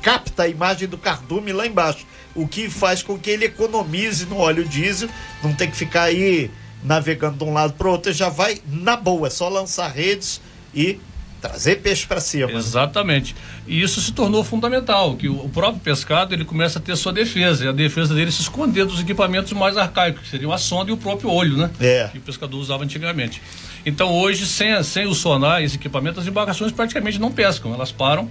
capta 0.00 0.44
a 0.44 0.48
imagem 0.48 0.86
do 0.86 0.96
cardume 0.98 1.52
lá 1.52 1.66
embaixo 1.66 2.06
o 2.34 2.46
que 2.46 2.68
faz 2.68 3.02
com 3.02 3.18
que 3.18 3.30
ele 3.30 3.44
economize 3.44 4.26
no 4.26 4.38
óleo 4.38 4.64
diesel, 4.64 5.08
não 5.42 5.54
tem 5.54 5.70
que 5.70 5.76
ficar 5.76 6.04
aí 6.04 6.50
navegando 6.82 7.38
de 7.38 7.44
um 7.44 7.52
lado 7.52 7.72
para 7.74 7.88
o 7.88 7.90
outro, 7.90 8.12
já 8.12 8.28
vai 8.28 8.60
na 8.66 8.96
boa, 8.96 9.28
é 9.28 9.30
só 9.30 9.48
lançar 9.48 9.88
redes 9.88 10.40
e 10.74 10.98
trazer 11.40 11.76
peixe 11.76 12.06
para 12.06 12.20
cima. 12.20 12.50
Exatamente. 12.52 13.36
E 13.66 13.82
isso 13.82 14.00
se 14.00 14.12
tornou 14.12 14.42
fundamental, 14.42 15.14
que 15.14 15.28
o 15.28 15.48
próprio 15.48 15.80
pescado 15.80 16.34
ele 16.34 16.44
começa 16.44 16.78
a 16.78 16.82
ter 16.82 16.96
sua 16.96 17.12
defesa, 17.12 17.66
e 17.66 17.68
a 17.68 17.72
defesa 17.72 18.14
dele 18.14 18.32
se 18.32 18.42
esconder 18.42 18.86
dos 18.86 19.00
equipamentos 19.00 19.52
mais 19.52 19.76
arcaicos, 19.76 20.22
que 20.22 20.28
seriam 20.28 20.52
a 20.52 20.58
sonda 20.58 20.90
e 20.90 20.94
o 20.94 20.96
próprio 20.96 21.30
olho, 21.30 21.56
né? 21.56 21.70
É. 21.80 22.08
Que 22.10 22.18
o 22.18 22.22
pescador 22.22 22.58
usava 22.58 22.82
antigamente. 22.82 23.42
Então 23.84 24.10
hoje, 24.10 24.46
sem, 24.46 24.82
sem 24.82 25.06
o 25.06 25.14
sonar, 25.14 25.62
esse 25.62 25.76
equipamento, 25.76 26.18
as 26.18 26.26
embarcações 26.26 26.72
praticamente 26.72 27.18
não 27.18 27.30
pescam, 27.30 27.74
elas 27.74 27.92
param 27.92 28.30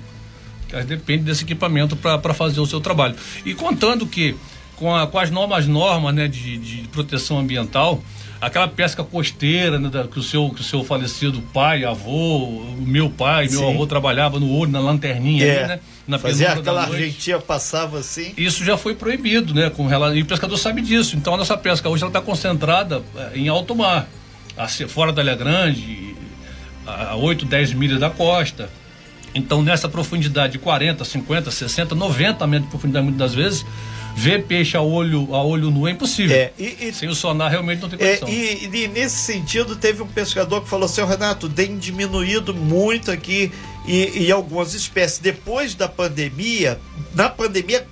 depende 0.82 1.24
desse 1.24 1.44
equipamento 1.44 1.96
para 1.96 2.34
fazer 2.34 2.60
o 2.60 2.66
seu 2.66 2.82
trabalho. 2.82 3.16
E 3.46 3.54
contando 3.54 4.08
que 4.08 4.36
com, 4.76 4.94
a, 4.94 5.08
com 5.08 5.20
as 5.20 5.30
novas 5.30 5.68
normas 5.68 6.14
né, 6.14 6.28
de, 6.28 6.58
de 6.58 6.88
proteção 6.90 7.40
ambiental, 7.40 8.02
aquela 8.42 8.68
pesca 8.68 9.04
costeira 9.04 9.80
né, 9.80 9.90
da, 9.90 10.08
que, 10.08 10.20
o 10.20 10.24
seu, 10.24 10.50
que 10.50 10.62
o 10.62 10.64
seu 10.64 10.84
falecido 10.84 11.42
pai, 11.54 11.86
avô, 11.86 12.38
o 12.38 12.78
meu 12.82 13.10
pai, 13.10 13.48
Sim. 13.48 13.60
meu 13.60 13.70
avô 13.70 13.88
trabalhava 13.88 14.40
no 14.40 14.52
olho, 14.52 14.72
na 14.72 14.80
lanterninha 14.80 15.46
é. 15.46 15.58
ali, 15.60 15.68
né? 15.68 15.80
Na 16.06 16.20
Fazia 16.20 16.52
aquela 16.52 16.84
argentina 16.84 17.40
passava 17.40 18.00
assim. 18.00 18.34
Isso 18.36 18.66
já 18.66 18.76
foi 18.76 18.94
proibido, 18.94 19.54
né? 19.54 19.70
Com 19.70 19.88
relação, 19.88 20.18
e 20.18 20.22
o 20.22 20.26
pescador 20.26 20.58
sabe 20.58 20.82
disso. 20.82 21.16
Então 21.16 21.34
a 21.34 21.38
nossa 21.38 21.56
pesca 21.56 21.88
hoje 21.88 22.06
está 22.06 22.20
concentrada 22.20 23.02
eh, 23.16 23.32
em 23.36 23.48
alto 23.48 23.74
mar, 23.74 24.10
fora 24.90 25.14
da 25.14 25.22
Ilha 25.22 25.36
Grande, 25.36 26.14
a 26.86 27.16
8, 27.16 27.46
10 27.46 27.74
milhas 27.74 28.00
da 28.02 28.10
costa. 28.10 28.70
Então, 29.36 29.62
nessa 29.62 29.90
profundidade 29.90 30.54
de 30.54 30.60
40, 30.60 31.04
50, 31.04 31.52
60, 31.52 31.96
90 31.96 32.48
metros 32.48 32.66
de 32.66 32.70
profundidade, 32.70 33.06
muitas 33.06 33.32
das 33.32 33.36
vezes, 33.36 33.66
ver 34.16 34.44
peixe 34.46 34.78
a 34.78 34.82
olho, 34.82 35.34
a 35.34 35.44
olho 35.44 35.72
nu 35.72 35.88
é 35.88 35.92
impossível. 35.92 36.36
É, 36.36 36.52
e, 36.58 36.78
e, 36.88 36.94
Sem 36.94 37.10
o 37.10 37.16
sonar 37.16 37.50
realmente 37.50 37.82
não 37.82 37.90
tem 37.90 38.00
é, 38.00 38.18
condição. 38.18 38.28
É, 38.28 38.32
e, 38.32 38.84
e, 38.84 38.88
nesse 38.88 39.18
sentido, 39.18 39.76
teve 39.76 40.04
um 40.04 40.08
pescador 40.08 40.62
que 40.62 40.70
falou 40.70 40.86
assim, 40.86 41.04
Renato, 41.04 41.50
tem 41.50 41.78
diminuído 41.78 42.54
muito 42.54 43.12
aqui 43.12 43.52
e, 43.88 44.32
algumas 44.32 44.74
espécies. 44.74 45.20
Depois 45.20 45.74
da 45.76 45.88
pandemia, 45.88 46.80
na 47.14 47.30
pandemia 47.30 47.86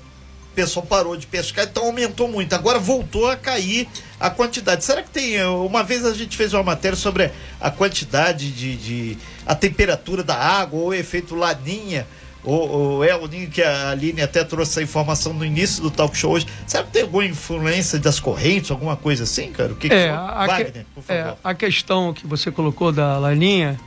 pessoal 0.61 0.85
parou 0.85 1.17
de 1.17 1.25
pescar, 1.25 1.65
então 1.65 1.85
aumentou 1.85 2.27
muito. 2.27 2.53
Agora 2.53 2.77
voltou 2.77 3.27
a 3.27 3.35
cair 3.35 3.87
a 4.19 4.29
quantidade. 4.29 4.83
Será 4.83 5.01
que 5.01 5.09
tem. 5.09 5.43
Uma 5.45 5.83
vez 5.83 6.05
a 6.05 6.13
gente 6.13 6.37
fez 6.37 6.53
uma 6.53 6.63
matéria 6.63 6.95
sobre 6.95 7.31
a 7.59 7.71
quantidade 7.71 8.51
de. 8.51 8.75
de 8.75 9.17
a 9.45 9.55
temperatura 9.55 10.23
da 10.23 10.35
água, 10.35 10.79
ou 10.79 10.87
o 10.89 10.93
efeito 10.93 11.33
laninha, 11.33 12.05
ou, 12.43 12.69
ou 12.69 13.03
é 13.03 13.15
o 13.15 13.27
ninho 13.27 13.49
que 13.49 13.61
a 13.61 13.89
Aline 13.89 14.21
até 14.21 14.43
trouxe 14.43 14.73
essa 14.73 14.83
informação 14.83 15.33
no 15.33 15.43
início 15.43 15.81
do 15.81 15.89
talk 15.89 16.15
show 16.15 16.33
hoje. 16.33 16.45
Será 16.67 16.83
que 16.83 16.91
tem 16.91 17.01
alguma 17.01 17.25
influência 17.25 17.97
das 17.97 18.19
correntes, 18.19 18.69
alguma 18.69 18.95
coisa 18.95 19.23
assim, 19.23 19.51
cara? 19.51 19.73
O 19.73 19.75
que, 19.75 19.89
que 19.89 19.95
é, 19.95 20.09
a, 20.09 20.45
Wagner, 20.45 20.85
por 20.93 21.03
favor. 21.03 21.21
É, 21.21 21.35
a 21.43 21.53
questão 21.55 22.13
que 22.13 22.27
você 22.27 22.51
colocou 22.51 22.91
da 22.91 23.17
laninha 23.17 23.79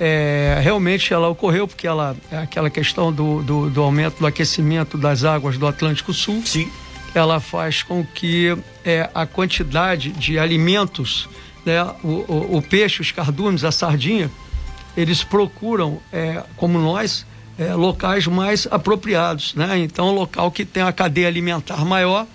é, 0.00 0.58
realmente 0.62 1.12
ela 1.12 1.28
ocorreu 1.28 1.66
porque 1.66 1.86
ela 1.86 2.16
aquela 2.30 2.70
questão 2.70 3.12
do, 3.12 3.42
do, 3.42 3.70
do, 3.70 3.82
aumento 3.82 4.18
do 4.18 4.26
aquecimento 4.26 4.96
das 4.96 5.24
águas 5.24 5.58
do 5.58 5.66
Atlântico 5.66 6.12
Sul. 6.12 6.42
Sim. 6.44 6.70
Ela 7.14 7.40
faz 7.40 7.82
com 7.82 8.04
que 8.04 8.56
é, 8.84 9.08
a 9.14 9.26
quantidade 9.26 10.10
de 10.12 10.38
alimentos, 10.38 11.28
né, 11.64 11.82
o, 12.04 12.24
o, 12.28 12.56
o 12.58 12.62
peixe, 12.62 13.00
os 13.00 13.10
cardumes, 13.10 13.64
a 13.64 13.72
sardinha, 13.72 14.30
eles 14.96 15.24
procuram, 15.24 16.00
é, 16.12 16.42
como 16.56 16.78
nós, 16.78 17.26
é, 17.58 17.74
locais 17.74 18.26
mais 18.26 18.68
apropriados, 18.70 19.54
né? 19.54 19.78
Então, 19.78 20.14
local 20.14 20.50
que 20.50 20.64
tem 20.64 20.82
a 20.82 20.92
cadeia 20.92 21.26
alimentar 21.26 21.84
maior 21.84 22.26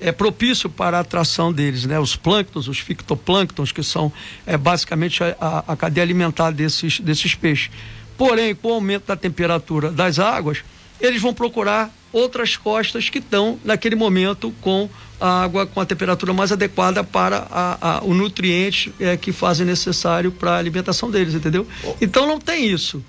é 0.00 0.12
propício 0.12 0.70
para 0.70 0.98
a 0.98 1.00
atração 1.00 1.52
deles, 1.52 1.84
né? 1.84 1.98
Os 1.98 2.16
plânctons, 2.16 2.68
os 2.68 2.78
fictoplânctons, 2.78 3.72
que 3.72 3.82
são 3.82 4.12
é, 4.46 4.56
basicamente 4.56 5.22
a, 5.22 5.64
a, 5.66 5.76
cadeia 5.76 6.04
alimentar 6.04 6.50
desses, 6.50 7.00
desses 7.00 7.34
peixes. 7.34 7.70
Porém, 8.16 8.54
com 8.54 8.68
o 8.68 8.74
aumento 8.74 9.06
da 9.06 9.16
temperatura 9.16 9.90
das 9.90 10.18
águas, 10.18 10.58
eles 11.00 11.20
vão 11.20 11.32
procurar 11.32 11.92
outras 12.12 12.56
costas 12.56 13.08
que 13.08 13.18
estão 13.18 13.58
naquele 13.64 13.94
momento 13.94 14.52
com 14.60 14.88
a 15.20 15.42
água 15.42 15.66
com 15.66 15.80
a 15.80 15.86
temperatura 15.86 16.32
mais 16.32 16.52
adequada 16.52 17.02
para 17.02 17.46
a, 17.50 17.98
a, 17.98 18.04
o 18.04 18.14
nutriente 18.14 18.92
é, 19.00 19.16
que 19.16 19.32
fazem 19.32 19.66
necessário 19.66 20.30
para 20.30 20.52
a 20.52 20.58
alimentação 20.58 21.10
deles, 21.10 21.34
entendeu? 21.34 21.66
Então 22.00 22.26
não 22.26 22.38
tem 22.38 22.66
isso 22.66 23.02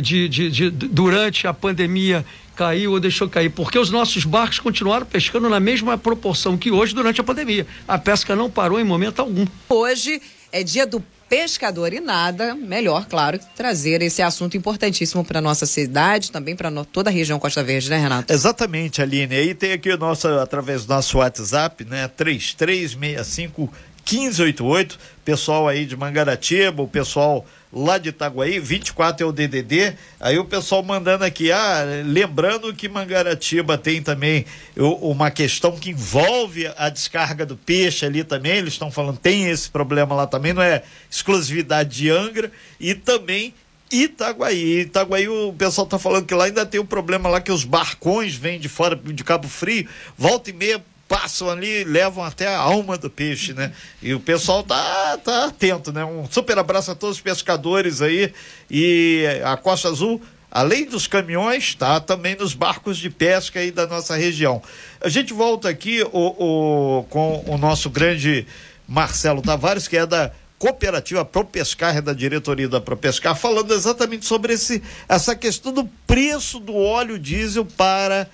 de, 0.00 0.28
de, 0.28 0.50
de 0.50 0.70
durante 0.70 1.46
a 1.46 1.54
pandemia 1.54 2.24
caiu 2.54 2.92
ou 2.92 3.00
deixou 3.00 3.28
cair, 3.28 3.50
porque 3.50 3.78
os 3.78 3.90
nossos 3.90 4.24
barcos 4.24 4.58
continuaram 4.58 5.04
pescando 5.04 5.48
na 5.48 5.60
mesma 5.60 5.98
proporção 5.98 6.56
que 6.56 6.70
hoje 6.70 6.94
durante 6.94 7.20
a 7.20 7.24
pandemia. 7.24 7.66
A 7.86 7.98
pesca 7.98 8.34
não 8.34 8.50
parou 8.50 8.80
em 8.80 8.84
momento 8.84 9.20
algum. 9.20 9.46
Hoje 9.68 10.22
é 10.50 10.62
dia 10.62 10.86
do 10.86 11.04
pescador 11.28 11.92
e 11.92 12.00
nada 12.00 12.54
melhor, 12.54 13.06
claro, 13.06 13.38
trazer 13.54 14.00
esse 14.00 14.22
assunto 14.22 14.56
importantíssimo 14.56 15.24
para 15.24 15.40
nossa 15.40 15.66
cidade, 15.66 16.30
também 16.30 16.54
para 16.54 16.70
toda 16.84 17.10
a 17.10 17.12
região 17.12 17.38
Costa 17.38 17.62
Verde, 17.62 17.90
né, 17.90 17.98
Renato? 17.98 18.32
Exatamente, 18.32 19.02
Aline. 19.02 19.34
Aí 19.34 19.54
tem 19.54 19.72
aqui 19.72 19.90
o 19.90 19.98
nosso 19.98 20.28
através 20.28 20.86
do 20.86 20.94
nosso 20.94 21.18
WhatsApp, 21.18 21.84
né, 21.84 22.08
3365 22.08 23.70
1588, 24.06 24.98
pessoal 25.24 25.66
aí 25.66 25.84
de 25.84 25.96
Mangaratiba, 25.96 26.80
o 26.80 26.86
pessoal 26.86 27.44
lá 27.72 27.98
de 27.98 28.10
Itaguaí, 28.10 28.58
24 28.58 29.24
é 29.24 29.28
o 29.28 29.32
DDD. 29.32 29.94
Aí 30.20 30.38
o 30.38 30.44
pessoal 30.44 30.82
mandando 30.82 31.24
aqui, 31.24 31.50
ah, 31.50 31.84
lembrando 32.04 32.74
que 32.74 32.88
Mangaratiba 32.88 33.76
tem 33.76 34.02
também 34.02 34.44
uma 34.76 35.30
questão 35.30 35.72
que 35.72 35.90
envolve 35.90 36.66
a 36.76 36.88
descarga 36.88 37.44
do 37.44 37.56
peixe 37.56 38.06
ali 38.06 38.24
também. 38.24 38.56
Eles 38.56 38.74
estão 38.74 38.90
falando, 38.90 39.18
tem 39.18 39.48
esse 39.48 39.68
problema 39.68 40.14
lá 40.14 40.26
também, 40.26 40.52
não 40.52 40.62
é 40.62 40.82
exclusividade 41.10 41.96
de 41.96 42.10
Angra 42.10 42.50
e 42.78 42.94
também 42.94 43.52
Itaguaí. 43.90 44.80
Itaguaí, 44.80 45.28
o 45.28 45.52
pessoal 45.52 45.84
está 45.84 45.98
falando 45.98 46.26
que 46.26 46.34
lá 46.34 46.44
ainda 46.44 46.66
tem 46.66 46.80
um 46.80 46.86
problema 46.86 47.28
lá 47.28 47.40
que 47.40 47.52
os 47.52 47.64
barcões 47.64 48.34
vêm 48.34 48.58
de 48.58 48.68
fora 48.68 48.96
de 48.96 49.22
Cabo 49.22 49.48
Frio, 49.48 49.88
volta 50.16 50.50
e 50.50 50.52
meia 50.52 50.82
passam 51.08 51.48
ali 51.48 51.84
levam 51.84 52.24
até 52.24 52.48
a 52.48 52.58
alma 52.58 52.98
do 52.98 53.08
peixe, 53.08 53.52
né? 53.52 53.72
E 54.02 54.12
o 54.14 54.20
pessoal 54.20 54.62
tá, 54.62 55.18
tá 55.18 55.46
atento, 55.46 55.92
né? 55.92 56.04
Um 56.04 56.28
super 56.30 56.58
abraço 56.58 56.90
a 56.90 56.94
todos 56.94 57.16
os 57.16 57.22
pescadores 57.22 58.02
aí 58.02 58.32
e 58.70 59.24
a 59.44 59.56
Costa 59.56 59.88
Azul, 59.88 60.20
além 60.50 60.84
dos 60.84 61.06
caminhões, 61.06 61.74
tá 61.74 62.00
também 62.00 62.34
nos 62.34 62.54
barcos 62.54 62.98
de 62.98 63.08
pesca 63.08 63.60
aí 63.60 63.70
da 63.70 63.86
nossa 63.86 64.16
região. 64.16 64.60
A 65.00 65.08
gente 65.08 65.32
volta 65.32 65.68
aqui 65.68 66.02
o, 66.12 66.98
o 66.98 67.04
com 67.04 67.44
o 67.46 67.56
nosso 67.56 67.88
grande 67.88 68.46
Marcelo 68.88 69.42
Tavares, 69.42 69.86
que 69.86 69.96
é 69.96 70.06
da 70.06 70.32
cooperativa 70.58 71.24
ProPescar, 71.24 71.96
é 71.96 72.00
da 72.00 72.12
diretoria 72.12 72.68
da 72.68 72.80
ProPescar, 72.80 73.36
falando 73.36 73.72
exatamente 73.72 74.24
sobre 74.24 74.54
esse, 74.54 74.82
essa 75.08 75.36
questão 75.36 75.72
do 75.72 75.84
preço 76.06 76.58
do 76.58 76.74
óleo 76.74 77.18
diesel 77.18 77.64
para 77.64 78.28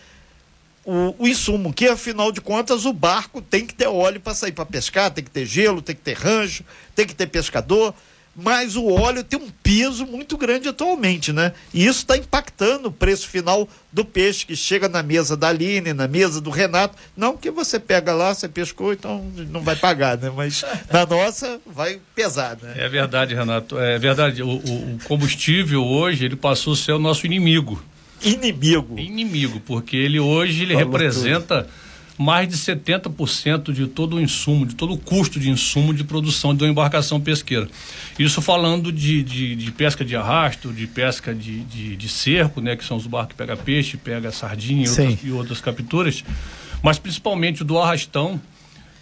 o, 0.85 1.15
o, 1.19 1.29
insumo, 1.29 1.73
que 1.73 1.87
afinal 1.87 2.33
de 2.33 2.41
contas 2.41 2.85
o 2.85 2.93
barco 2.93 3.41
tem 3.41 3.67
que 3.67 3.75
ter 3.75 3.87
óleo 3.87 4.21
para 4.21 4.35
sair 4.35 4.53
para 4.53 4.67
pescar, 4.67 5.11
tem 5.11 5.23
que 5.23 5.31
ter 5.31 5.47
gelo, 5.47 5.81
tem 5.81 5.95
que 5.95 6.03
ter 6.03 6.17
rancho, 6.17 6.65
tem 6.95 7.07
que 7.07 7.15
ter 7.15 7.27
pescador, 7.27 7.95
mas 8.35 8.77
o 8.77 8.87
óleo 8.87 9.23
tem 9.23 9.39
um 9.39 9.51
peso 9.63 10.07
muito 10.07 10.39
grande 10.39 10.67
atualmente, 10.67 11.33
né? 11.33 11.53
E 11.73 11.85
isso 11.85 12.01
está 12.01 12.17
impactando 12.17 12.89
o 12.89 12.93
preço 12.93 13.29
final 13.29 13.69
do 13.93 14.05
peixe 14.05 14.47
que 14.47 14.57
chega 14.57 14.89
na 14.89 15.03
mesa 15.03 15.37
da 15.37 15.49
Aline, 15.49 15.93
na 15.93 16.09
mesa 16.09 16.41
do 16.41 16.49
Renato. 16.49 16.97
Não 17.15 17.37
que 17.37 17.51
você 17.51 17.79
pega 17.79 18.15
lá, 18.15 18.35
você 18.35 18.49
pescou, 18.49 18.93
então 18.93 19.31
não 19.51 19.61
vai 19.61 19.77
pagar, 19.77 20.17
né? 20.17 20.33
Mas 20.35 20.65
na 20.91 21.05
nossa 21.05 21.61
vai 21.67 22.01
pesar, 22.15 22.57
né? 22.63 22.73
É 22.77 22.89
verdade, 22.89 23.35
Renato. 23.35 23.79
É 23.79 23.99
verdade. 23.99 24.43
O, 24.43 24.55
o 24.57 24.99
combustível 25.05 25.85
hoje 25.85 26.25
ele 26.25 26.37
passou 26.37 26.73
a 26.73 26.77
ser 26.77 26.93
o 26.93 26.99
nosso 26.99 27.27
inimigo 27.27 27.83
inimigo. 28.25 28.99
Inimigo, 28.99 29.61
porque 29.61 29.97
ele 29.97 30.21
hoje 30.21 30.63
ele 30.63 30.75
representa 30.75 31.63
tudo. 31.63 31.73
mais 32.19 32.49
de 32.49 32.57
70% 32.57 33.73
de 33.73 33.87
todo 33.87 34.17
o 34.17 34.21
insumo, 34.21 34.67
de 34.67 34.75
todo 34.75 34.95
o 34.95 34.99
custo 34.99 35.39
de 35.41 35.51
insumo 35.51 35.93
de 35.93 36.05
produção 36.05 36.55
de 36.55 36.65
uma 36.65 36.71
embarcação 36.71 37.21
pesqueira. 37.21 37.69
Isso 38.19 38.41
falando 38.41 38.93
de, 38.93 39.23
de, 39.23 39.57
de 39.57 39.73
pesca 39.73 40.05
de 40.05 40.15
arrasto, 40.17 40.73
de 40.73 40.87
pesca 40.87 41.35
de, 41.35 41.61
de, 41.61 41.97
de, 41.97 42.09
cerco, 42.09 42.61
né, 42.61 42.77
que 42.77 42.85
são 42.85 42.97
os 42.97 43.07
barcos 43.07 43.33
que 43.33 43.39
pega 43.39 43.57
peixe, 43.57 43.97
pega 43.97 44.31
sardinha 44.31 44.85
e 44.85 44.89
outras, 44.89 45.19
e 45.25 45.31
outras 45.31 45.61
capturas, 45.61 46.25
mas 46.83 46.99
principalmente 46.99 47.65
do 47.65 47.79
arrastão, 47.79 48.41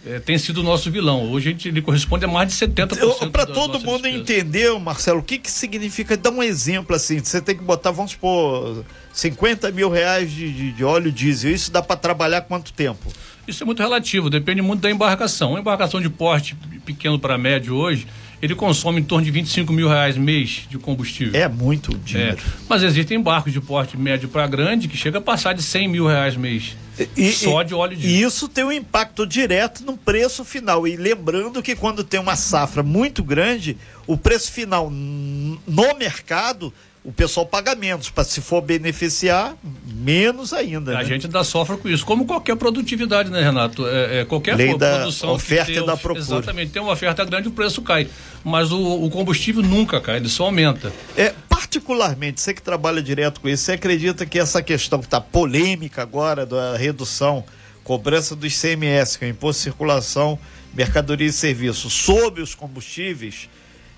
é, 0.05 0.19
tem 0.19 0.37
sido 0.37 0.61
o 0.61 0.63
nosso 0.63 0.89
vilão. 0.89 1.31
Hoje 1.31 1.49
a 1.49 1.51
gente, 1.51 1.67
ele 1.67 1.81
corresponde 1.81 2.25
a 2.25 2.27
mais 2.27 2.49
de 2.49 2.55
70%. 2.55 3.29
Para 3.31 3.45
todo 3.45 3.79
mundo 3.79 4.07
entender, 4.07 4.71
Marcelo, 4.79 5.19
o 5.19 5.23
que, 5.23 5.37
que 5.37 5.51
significa? 5.51 6.17
Dá 6.17 6.31
um 6.31 6.41
exemplo 6.41 6.95
assim: 6.95 7.19
você 7.19 7.39
tem 7.39 7.55
que 7.55 7.63
botar, 7.63 7.91
vamos 7.91 8.11
supor, 8.11 8.83
50 9.13 9.71
mil 9.71 9.89
reais 9.89 10.31
de, 10.31 10.51
de, 10.51 10.71
de 10.71 10.83
óleo 10.83 11.11
diesel. 11.11 11.51
Isso 11.51 11.71
dá 11.71 11.81
para 11.81 11.95
trabalhar 11.95 12.41
quanto 12.41 12.73
tempo? 12.73 13.11
Isso 13.47 13.63
é 13.63 13.65
muito 13.65 13.81
relativo, 13.81 14.29
depende 14.29 14.61
muito 14.61 14.81
da 14.81 14.89
embarcação. 14.89 15.51
Uma 15.51 15.59
embarcação 15.59 16.01
de 16.01 16.09
porte 16.09 16.55
pequeno 16.85 17.19
para 17.19 17.37
médio 17.37 17.75
hoje, 17.75 18.07
ele 18.41 18.55
consome 18.55 18.99
em 18.99 19.03
torno 19.03 19.23
de 19.23 19.31
25 19.31 19.71
mil 19.71 19.87
reais 19.87 20.17
mês 20.17 20.65
de 20.69 20.77
combustível. 20.77 21.39
É 21.39 21.47
muito 21.47 21.95
dinheiro. 21.99 22.37
É. 22.37 22.59
Mas 22.67 22.81
existem 22.81 23.21
barcos 23.21 23.53
de 23.53 23.61
porte 23.61 23.97
médio 23.97 24.27
para 24.27 24.47
grande 24.47 24.87
que 24.87 24.97
chega 24.97 25.19
a 25.19 25.21
passar 25.21 25.53
de 25.53 25.61
100 25.61 25.87
mil 25.87 26.07
reais 26.07 26.35
mês. 26.35 26.75
E, 27.15 27.31
só 27.31 27.63
de 27.63 27.73
óleo 27.73 27.95
diesel. 27.95 28.11
E 28.11 28.21
isso 28.23 28.47
tem 28.47 28.63
um 28.63 28.71
impacto 28.71 29.25
direto 29.25 29.83
no 29.83 29.97
preço 29.97 30.43
final. 30.43 30.87
E 30.87 30.95
lembrando 30.95 31.61
que 31.61 31.75
quando 31.75 32.03
tem 32.03 32.19
uma 32.19 32.35
safra 32.35 32.83
muito 32.83 33.23
grande, 33.23 33.77
o 34.05 34.17
preço 34.17 34.51
final 34.51 34.89
no 34.89 35.93
mercado 35.97 36.73
o 37.03 37.11
pessoal 37.11 37.45
paga 37.45 37.73
menos, 37.73 38.11
para 38.11 38.23
se 38.23 38.41
for 38.41 38.61
beneficiar, 38.61 39.55
menos 39.85 40.53
ainda. 40.53 40.91
A 40.91 40.99
né? 40.99 41.05
gente 41.05 41.25
ainda 41.25 41.43
sofre 41.43 41.77
com 41.77 41.89
isso, 41.89 42.05
como 42.05 42.25
qualquer 42.25 42.55
produtividade, 42.55 43.31
né, 43.31 43.41
Renato? 43.41 43.87
É, 43.87 44.19
é 44.19 44.25
qualquer 44.25 44.55
Lei 44.55 44.67
produção. 44.67 45.29
Da 45.29 45.35
oferta 45.35 45.71
e 45.71 45.85
da 45.85 45.97
procura. 45.97 46.19
Exatamente, 46.19 46.71
tem 46.71 46.81
uma 46.81 46.91
oferta 46.91 47.25
grande, 47.25 47.47
o 47.47 47.51
preço 47.51 47.81
cai. 47.81 48.07
Mas 48.43 48.71
o, 48.71 49.03
o, 49.03 49.09
combustível 49.09 49.63
nunca 49.63 49.99
cai, 49.99 50.17
ele 50.17 50.29
só 50.29 50.45
aumenta. 50.45 50.93
É, 51.17 51.33
particularmente, 51.49 52.39
você 52.39 52.53
que 52.53 52.61
trabalha 52.61 53.01
direto 53.01 53.41
com 53.41 53.49
isso, 53.49 53.63
você 53.63 53.71
acredita 53.73 54.23
que 54.23 54.37
essa 54.37 54.61
questão 54.61 54.99
que 54.99 55.05
está 55.05 55.19
polêmica 55.19 56.03
agora 56.03 56.45
da 56.45 56.77
redução 56.77 57.43
cobrança 57.83 58.35
do 58.35 58.45
ICMS, 58.45 59.17
que 59.17 59.25
é 59.25 59.27
o 59.27 59.31
Imposto 59.31 59.59
de 59.59 59.63
Circulação, 59.63 60.37
Mercadoria 60.71 61.27
e 61.27 61.31
Serviço, 61.31 61.89
sobre 61.89 62.43
os 62.43 62.53
combustíveis, 62.53 63.49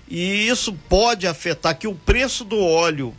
e 0.08 0.48
isso 0.48 0.72
pode 0.88 1.26
afetar 1.26 1.76
que 1.76 1.86
o 1.86 1.94
preço 1.94 2.44
do 2.44 2.58
óleo 2.58 3.14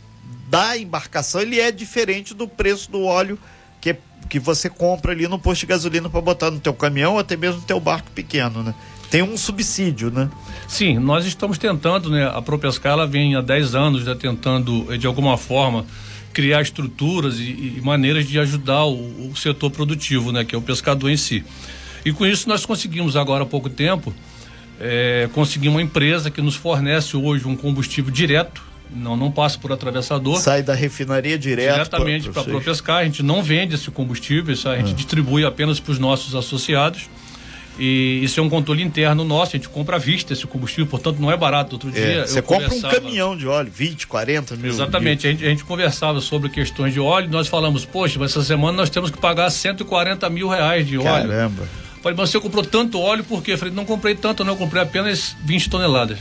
da 0.48 0.78
embarcação 0.78 1.40
ele 1.40 1.58
é 1.58 1.72
diferente 1.72 2.32
do 2.32 2.46
preço 2.46 2.90
do 2.90 3.02
óleo 3.02 3.38
que, 3.80 3.96
que 4.28 4.38
você 4.38 4.70
compra 4.70 5.12
ali 5.12 5.26
no 5.26 5.38
posto 5.38 5.62
de 5.62 5.66
gasolina 5.66 6.08
para 6.08 6.20
botar 6.20 6.50
no 6.50 6.60
teu 6.60 6.72
caminhão 6.72 7.14
ou 7.14 7.18
até 7.18 7.36
mesmo 7.36 7.60
no 7.60 7.66
teu 7.66 7.80
barco 7.80 8.10
pequeno, 8.12 8.62
né? 8.62 8.74
Tem 9.10 9.22
um 9.22 9.36
subsídio, 9.36 10.10
né? 10.10 10.28
Sim, 10.66 10.98
nós 10.98 11.26
estamos 11.26 11.58
tentando, 11.58 12.10
né? 12.10 12.26
A 12.26 12.42
Propescar 12.42 12.90
ela 12.90 13.06
vem 13.06 13.36
há 13.36 13.40
10 13.40 13.74
anos 13.74 14.04
já 14.04 14.16
tentando, 14.16 14.92
eh, 14.92 14.96
de 14.96 15.06
alguma 15.06 15.36
forma, 15.36 15.86
criar 16.32 16.60
estruturas 16.60 17.38
e, 17.38 17.76
e 17.78 17.80
maneiras 17.82 18.26
de 18.26 18.38
ajudar 18.38 18.84
o, 18.84 19.30
o, 19.30 19.36
setor 19.36 19.70
produtivo, 19.70 20.32
né? 20.32 20.44
Que 20.44 20.54
é 20.54 20.58
o 20.58 20.62
pescador 20.62 21.08
em 21.08 21.16
si. 21.16 21.44
E 22.04 22.12
com 22.12 22.26
isso 22.26 22.48
nós 22.48 22.66
conseguimos 22.66 23.16
agora 23.16 23.44
há 23.44 23.46
pouco 23.46 23.70
tempo 23.70 24.12
é, 24.80 25.28
conseguir 25.32 25.68
uma 25.68 25.82
empresa 25.82 26.30
que 26.30 26.40
nos 26.40 26.54
fornece 26.54 27.16
hoje 27.16 27.46
um 27.46 27.56
combustível 27.56 28.12
direto 28.12 28.62
não, 28.90 29.16
não 29.16 29.30
passa 29.30 29.58
por 29.58 29.72
atravessador. 29.72 30.38
Sai 30.40 30.62
da 30.62 30.74
refinaria 30.74 31.38
direto. 31.38 31.74
Diretamente 31.74 32.30
para 32.30 32.42
a 32.42 32.60
pescar. 32.60 32.96
A 32.98 33.04
gente 33.04 33.22
não 33.22 33.42
vende 33.42 33.74
esse 33.74 33.90
combustível, 33.90 34.54
isso 34.54 34.68
a 34.68 34.76
gente 34.76 34.92
ah. 34.92 34.94
distribui 34.94 35.44
apenas 35.44 35.80
para 35.80 35.92
os 35.92 35.98
nossos 35.98 36.34
associados. 36.34 37.08
E 37.78 38.20
isso 38.22 38.40
é 38.40 38.42
um 38.42 38.48
controle 38.48 38.82
interno 38.82 39.22
nosso, 39.22 39.54
a 39.54 39.58
gente 39.58 39.68
compra 39.68 39.96
à 39.96 39.98
vista 39.98 40.32
esse 40.32 40.46
combustível, 40.46 40.86
portanto 40.86 41.18
não 41.18 41.30
é 41.30 41.36
barato. 41.36 41.74
Outro 41.74 41.90
é, 41.90 41.92
dia. 41.92 42.26
Você 42.26 42.40
compra 42.40 42.72
um 42.72 42.80
caminhão 42.80 43.36
de 43.36 43.46
óleo, 43.46 43.70
20, 43.70 44.06
40 44.06 44.56
mil. 44.56 44.70
Exatamente, 44.70 45.26
a 45.26 45.30
gente, 45.30 45.44
a 45.44 45.48
gente, 45.50 45.62
conversava 45.62 46.20
sobre 46.22 46.48
questões 46.48 46.94
de 46.94 47.00
óleo, 47.00 47.28
nós 47.28 47.48
falamos, 47.48 47.84
poxa, 47.84 48.18
mas 48.18 48.30
essa 48.30 48.42
semana 48.42 48.78
nós 48.78 48.88
temos 48.88 49.10
que 49.10 49.18
pagar 49.18 49.50
140 49.50 50.30
mil 50.30 50.48
reais 50.48 50.86
de 50.86 50.96
óleo. 50.96 51.28
Caramba. 51.28 51.68
Falei, 52.06 52.16
mas 52.16 52.30
você 52.30 52.38
comprou 52.38 52.64
tanto 52.64 53.00
óleo 53.00 53.24
por 53.24 53.42
quê? 53.42 53.56
Falei, 53.56 53.74
não 53.74 53.84
comprei 53.84 54.14
tanto, 54.14 54.44
não, 54.44 54.52
eu 54.52 54.56
comprei 54.56 54.80
apenas 54.80 55.36
20 55.44 55.68
toneladas. 55.68 56.16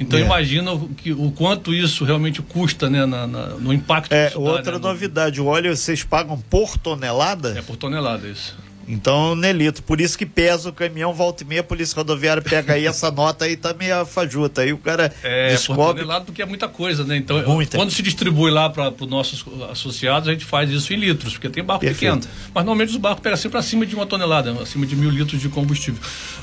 Então 0.00 0.18
é. 0.18 0.22
imagina 0.22 0.72
o, 0.72 0.88
que, 0.88 1.12
o 1.12 1.30
quanto 1.30 1.72
isso 1.72 2.04
realmente 2.04 2.42
custa 2.42 2.90
né, 2.90 3.06
na, 3.06 3.28
na 3.28 3.46
no 3.50 3.72
impacto. 3.72 4.12
É, 4.12 4.32
outra 4.34 4.72
né, 4.72 4.78
novidade, 4.80 5.38
no... 5.38 5.46
o 5.46 5.48
óleo 5.48 5.76
vocês 5.76 6.02
pagam 6.02 6.36
por 6.50 6.76
tonelada? 6.76 7.56
É 7.56 7.62
por 7.62 7.76
tonelada 7.76 8.26
isso. 8.26 8.58
Então, 8.92 9.34
Nelito, 9.34 9.82
por 9.82 10.00
isso 10.00 10.18
que 10.18 10.26
pesa 10.26 10.68
o 10.68 10.72
caminhão, 10.72 11.14
volta 11.14 11.42
e 11.44 11.46
meia, 11.46 11.60
a 11.60 11.64
Polícia 11.64 11.94
Rodoviária 11.96 12.42
pega 12.42 12.74
aí 12.74 12.86
essa 12.86 13.10
nota 13.12 13.44
aí, 13.44 13.56
tá 13.56 13.72
meio 13.72 14.04
fajuta. 14.04 14.62
Aí 14.62 14.72
o 14.72 14.78
cara 14.78 15.12
é, 15.22 15.50
descobre... 15.50 16.02
É, 16.02 16.20
porque 16.20 16.42
é 16.42 16.46
muita 16.46 16.68
coisa, 16.68 17.04
né? 17.04 17.16
Então, 17.16 17.42
muita. 17.46 17.76
quando 17.76 17.90
se 17.90 18.02
distribui 18.02 18.50
lá 18.50 18.68
para 18.68 18.92
os 18.92 19.08
nossos 19.08 19.44
associados, 19.70 20.28
a 20.28 20.32
gente 20.32 20.44
faz 20.44 20.70
isso 20.70 20.92
em 20.92 20.96
litros, 20.96 21.34
porque 21.34 21.48
tem 21.48 21.62
barco 21.62 21.84
Perfeito. 21.84 22.18
pequeno. 22.18 22.34
Mas 22.52 22.64
normalmente 22.64 22.90
os 22.90 22.96
barcos 22.96 23.22
pegam 23.22 23.36
sempre 23.36 23.58
acima 23.58 23.86
de 23.86 23.94
uma 23.94 24.06
tonelada, 24.06 24.52
acima 24.60 24.84
de 24.86 24.96
mil 24.96 25.10
litros 25.10 25.40
de 25.40 25.48
combustível. 25.48 26.00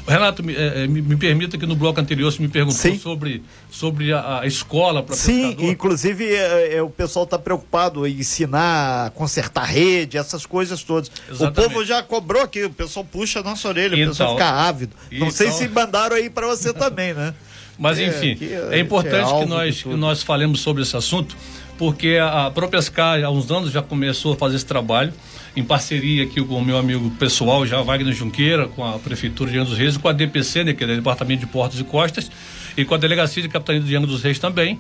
Renato, 0.08 0.44
me, 0.44 0.56
é, 0.56 0.88
me, 0.88 1.02
me 1.02 1.18
permita 1.18 1.58
que 1.58 1.66
no 1.66 1.76
bloco 1.76 2.00
anterior 2.00 2.32
você 2.32 2.42
me 2.42 2.48
perguntou 2.48 2.78
Sim. 2.78 2.98
sobre, 2.98 3.44
sobre 3.70 4.14
a, 4.14 4.40
a 4.42 4.48
escola 4.48 5.04
para 5.04 5.16
Sim, 5.16 5.50
pescador. 5.50 5.72
inclusive 5.72 6.26
é, 6.26 6.76
é, 6.76 6.82
o 6.82 6.90
pessoal 6.90 7.26
está 7.26 7.38
preocupado 7.38 8.08
em 8.08 8.20
ensinar, 8.20 9.12
consertar 9.12 9.66
rede, 9.66 10.18
essas 10.18 10.46
coisas 10.46 10.82
todas. 10.84 11.12
Exatamente. 11.30 11.60
O 11.60 11.70
povo 11.70 11.86
já 11.86 12.02
cobrou 12.02 12.37
aqui, 12.42 12.64
o 12.64 12.70
pessoal 12.70 13.06
puxa 13.06 13.40
a 13.40 13.44
nossa 13.44 13.68
orelha, 13.68 13.96
então, 13.96 14.06
o 14.06 14.10
pessoal 14.10 14.32
fica 14.34 14.50
ávido. 14.50 14.96
Não 15.12 15.32
sei 15.32 15.52
se 15.52 15.68
mandaram 15.68 16.16
aí 16.16 16.30
para 16.30 16.48
você 16.48 16.74
também, 16.74 17.14
né? 17.14 17.34
Mas 17.78 18.00
enfim, 18.00 18.38
é, 18.42 18.78
é 18.78 18.80
importante 18.80 19.32
é 19.32 19.40
que, 19.40 19.46
nós, 19.46 19.84
que 19.84 19.96
nós 19.96 20.24
falemos 20.24 20.62
sobre 20.62 20.82
esse 20.82 20.98
assunto, 20.98 21.38
porque 21.78 22.18
a 22.20 22.50
ProPescar 22.50 23.24
há 23.24 23.30
uns 23.30 23.52
anos 23.52 23.72
já 23.72 23.84
começou 23.84 24.34
a 24.34 24.36
fazer 24.36 24.56
esse 24.56 24.66
trabalho, 24.66 25.14
em 25.56 25.64
parceria 25.64 26.24
aqui 26.24 26.44
com 26.44 26.56
o 26.56 26.66
meu 26.66 26.78
amigo 26.78 27.10
pessoal, 27.12 27.66
já 27.66 27.82
Wagner 27.82 28.14
Junqueira, 28.14 28.68
com 28.68 28.84
a 28.84 28.98
Prefeitura 28.98 29.52
de 29.52 29.58
Angra 29.58 29.70
dos 29.70 29.78
Reis, 29.78 29.96
com 29.96 30.08
a 30.08 30.14
DPC, 30.14 30.64
né, 30.64 30.74
que 30.74 30.84
é 30.84 30.88
o 30.88 30.96
Departamento 30.96 31.46
de 31.46 31.52
Portos 31.52 31.80
e 31.80 31.84
Costas, 31.84 32.32
e 32.76 32.84
com 32.84 32.96
a 32.96 32.98
Delegacia 32.98 33.42
de 33.42 33.50
Capitania 33.50 33.82
de 33.82 33.96
Angra 33.96 34.10
dos 34.10 34.24
Reis 34.24 34.40
também, 34.40 34.80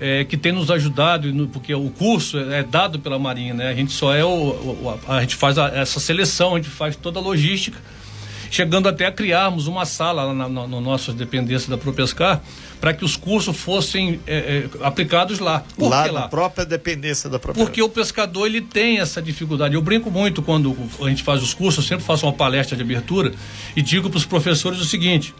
é, 0.00 0.24
que 0.24 0.36
tem 0.36 0.50
nos 0.50 0.70
ajudado, 0.70 1.28
porque 1.52 1.74
o 1.74 1.90
curso 1.90 2.38
é, 2.38 2.60
é 2.60 2.62
dado 2.62 2.98
pela 2.98 3.18
Marinha, 3.18 3.52
né? 3.52 3.68
A 3.68 3.74
gente 3.74 3.92
só 3.92 4.14
é 4.14 4.24
o, 4.24 4.28
o 4.28 4.98
a, 5.06 5.16
a, 5.16 5.20
gente 5.20 5.36
faz 5.36 5.58
a, 5.58 5.68
essa 5.68 6.00
seleção, 6.00 6.54
a 6.54 6.56
gente 6.56 6.70
faz 6.70 6.96
toda 6.96 7.18
a 7.18 7.22
logística, 7.22 7.78
chegando 8.50 8.88
até 8.88 9.06
a 9.06 9.12
criarmos 9.12 9.66
uma 9.66 9.84
sala 9.84 10.24
lá 10.24 10.34
na, 10.34 10.48
na, 10.48 10.66
na 10.66 10.80
nossa 10.80 11.12
dependência 11.12 11.68
da 11.68 11.76
Propescar, 11.76 12.42
para 12.80 12.94
que 12.94 13.04
os 13.04 13.14
cursos 13.14 13.54
fossem 13.56 14.18
é, 14.26 14.68
é, 14.80 14.86
aplicados 14.86 15.38
lá. 15.38 15.62
Por 15.76 15.90
lá, 15.90 16.06
lá 16.06 16.22
na 16.22 16.28
própria 16.28 16.64
dependência 16.64 17.28
da 17.28 17.38
própria. 17.38 17.62
Porque 17.62 17.82
o 17.82 17.88
pescador 17.88 18.46
ele 18.46 18.62
tem 18.62 19.00
essa 19.00 19.20
dificuldade. 19.20 19.74
Eu 19.74 19.82
brinco 19.82 20.10
muito 20.10 20.40
quando 20.40 20.74
a 21.02 21.08
gente 21.10 21.22
faz 21.22 21.42
os 21.42 21.52
cursos, 21.52 21.84
eu 21.84 21.88
sempre 21.88 22.06
faço 22.06 22.24
uma 22.24 22.32
palestra 22.32 22.74
de 22.74 22.82
abertura 22.82 23.32
e 23.76 23.82
digo 23.82 24.08
para 24.08 24.16
os 24.16 24.24
professores 24.24 24.80
o 24.80 24.84
seguinte: 24.86 25.34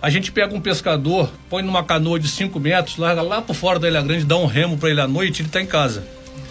a 0.00 0.10
gente 0.10 0.30
pega 0.30 0.54
um 0.54 0.60
pescador, 0.60 1.30
põe 1.50 1.62
numa 1.62 1.82
canoa 1.82 2.18
de 2.18 2.28
5 2.28 2.58
metros, 2.60 2.96
larga 2.96 3.22
lá 3.22 3.42
por 3.42 3.54
fora 3.54 3.78
da 3.78 3.88
Ilha 3.88 4.02
Grande, 4.02 4.24
dá 4.24 4.36
um 4.36 4.46
remo 4.46 4.78
para 4.78 4.90
ele 4.90 5.00
à 5.00 5.08
noite, 5.08 5.42
ele 5.42 5.48
está 5.48 5.60
em 5.60 5.66
casa. 5.66 6.04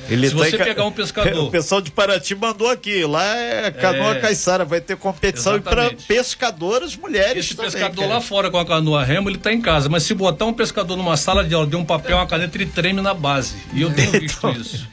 Ele 0.09 0.29
Se 0.29 0.35
tá 0.35 0.43
você 0.43 0.57
pegar 0.57 0.85
um 0.85 0.91
pescador. 0.91 1.43
O 1.47 1.51
pessoal 1.51 1.81
de 1.81 1.91
Paraty 1.91 2.33
mandou 2.33 2.69
aqui. 2.69 3.05
Lá 3.05 3.25
é 3.35 3.71
canoa 3.71 4.15
é... 4.15 4.19
caiçara, 4.19 4.63
vai 4.63 4.79
ter 4.79 4.95
competição 4.95 5.59
para 5.59 5.91
pescadoras 6.07 6.95
mulheres. 6.95 7.45
Esse 7.45 7.55
também, 7.55 7.71
pescador 7.71 8.01
cara. 8.01 8.13
lá 8.13 8.21
fora 8.21 8.49
com 8.49 8.57
a 8.57 8.65
canoa 8.65 9.03
remo, 9.03 9.29
ele 9.29 9.37
está 9.37 9.51
em 9.51 9.61
casa. 9.61 9.89
Mas 9.89 10.03
se 10.03 10.13
botar 10.13 10.45
um 10.45 10.53
pescador 10.53 10.95
numa 10.95 11.17
sala 11.17 11.43
de 11.43 11.53
aula, 11.53 11.67
de 11.67 11.75
um 11.75 11.85
papel, 11.85 12.17
uma 12.17 12.27
caneta, 12.27 12.57
ele 12.57 12.67
treme 12.67 13.01
na 13.01 13.13
base. 13.13 13.55
E 13.73 13.81
eu 13.81 13.93
tenho 13.93 14.11
visto 14.19 14.37
então... 14.37 14.51
isso. 14.53 14.87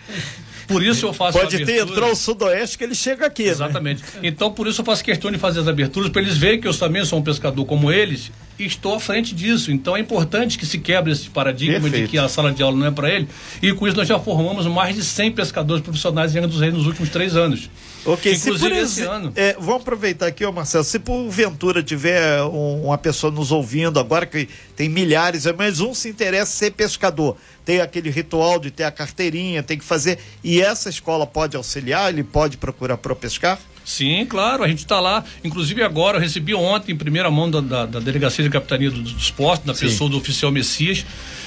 Por 0.67 0.83
isso 0.83 1.07
eu 1.07 1.13
faço 1.13 1.39
Pode 1.39 1.65
ter, 1.65 1.83
entrou 1.83 2.13
o 2.13 2.17
sudoeste 2.17 2.79
que 2.79 2.85
ele 2.85 2.95
chega 2.95 3.27
aqui. 3.27 3.45
Né? 3.45 3.51
Exatamente. 3.51 4.03
Né? 4.03 4.21
Então, 4.23 4.51
por 4.51 4.67
isso 4.67 4.81
eu 4.81 4.85
faço 4.85 5.05
questão 5.05 5.31
de 5.31 5.39
fazer 5.39 5.61
as 5.61 5.69
aberturas, 5.69 6.11
para 6.11 6.23
eles 6.23 6.37
verem 6.37 6.61
que 6.61 6.67
eu 6.67 6.75
também 6.75 7.05
sou 7.05 7.19
um 7.19 7.23
pescador 7.23 7.65
como 7.65 7.93
eles 7.93 8.31
e 8.59 8.65
estou 8.65 8.95
à 8.95 9.01
frente 9.01 9.35
disso. 9.35 9.71
Então 9.71 9.97
é 9.97 10.01
importante 10.01 10.59
que 10.59 10.67
se 10.67 10.79
quebre 10.79 11.13
esse 11.13 11.29
paradigma 11.29 11.81
Perfeito. 11.81 12.05
de 12.05 12.11
que 12.11 12.19
a 12.19 12.29
sala 12.29 12.53
de 12.53 12.63
aula 12.63 12.77
não 12.77 12.87
é 12.87 12.91
para 12.91 13.11
ele. 13.11 13.29
E 13.63 13.73
com 13.73 13.87
isso 13.87 13.97
nós 13.97 14.09
já 14.09 14.19
formamos 14.19 14.67
mais 14.67 14.95
de 14.95 15.05
100 15.05 15.33
pescadores 15.33 15.83
profissionais 15.83 16.35
em 16.35 16.39
Angra 16.39 16.49
dos 16.49 16.61
Reis 16.61 16.75
nos 16.75 16.87
últimos 16.87 17.09
três 17.09 17.37
anos. 17.37 17.69
Ok, 18.07 18.33
Inclusive 18.33 18.59
se 18.59 18.61
por 18.61 18.73
esse 18.73 19.03
ano. 19.03 19.33
É, 19.35 19.55
vamos 19.59 19.83
aproveitar 19.83 20.27
aqui, 20.27 20.45
ô 20.45 20.53
Marcelo, 20.53 20.85
se 20.85 20.99
porventura 20.99 21.83
tiver 21.83 22.43
um, 22.43 22.85
uma 22.85 22.99
pessoa 22.99 23.33
nos 23.33 23.51
ouvindo 23.51 23.99
agora, 23.99 24.27
que 24.27 24.49
tem 24.77 24.89
milhares, 24.89 25.47
mas 25.57 25.81
um 25.81 25.95
se 25.95 26.09
interessa 26.09 26.53
em 26.53 26.59
ser 26.69 26.71
pescador, 26.73 27.37
tem 27.65 27.81
aquele 27.81 28.11
ritual 28.11 28.59
de 28.59 28.71
ter 28.71 28.85
a 28.85 28.91
carteirinha, 28.91 29.63
tem 29.63 29.79
que 29.79 29.85
fazer, 29.85 30.19
e 30.43 30.61
essa 30.61 30.91
escola 30.91 31.27
pode 31.27 31.57
auxiliar, 31.57 32.13
ele 32.13 32.23
pode 32.23 32.59
procurar 32.59 32.99
pro 32.99 33.17
pescar? 33.17 33.59
Sim, 33.85 34.25
claro, 34.27 34.65
a 34.65 34.69
gente 34.69 34.79
está 34.79 34.99
lá. 34.99 35.23
Inclusive 35.43 35.83
agora, 35.83 36.17
eu 36.17 36.21
recebi 36.21 36.55
ontem, 36.55 36.93
em 36.93 36.97
primeira 36.97 37.31
mão 37.31 37.51
da, 37.51 37.61
da, 37.61 37.87
da 37.87 38.01
Delegacia 38.01 38.43
de 38.43 38.49
Capitania 38.49 38.91
do, 38.91 39.03
do 39.03 39.19
Esporte, 39.19 39.67
na 39.67 39.75
pessoa 39.75 40.09
do 40.09 40.17
oficial 40.17 40.51
Messias, 40.51 41.05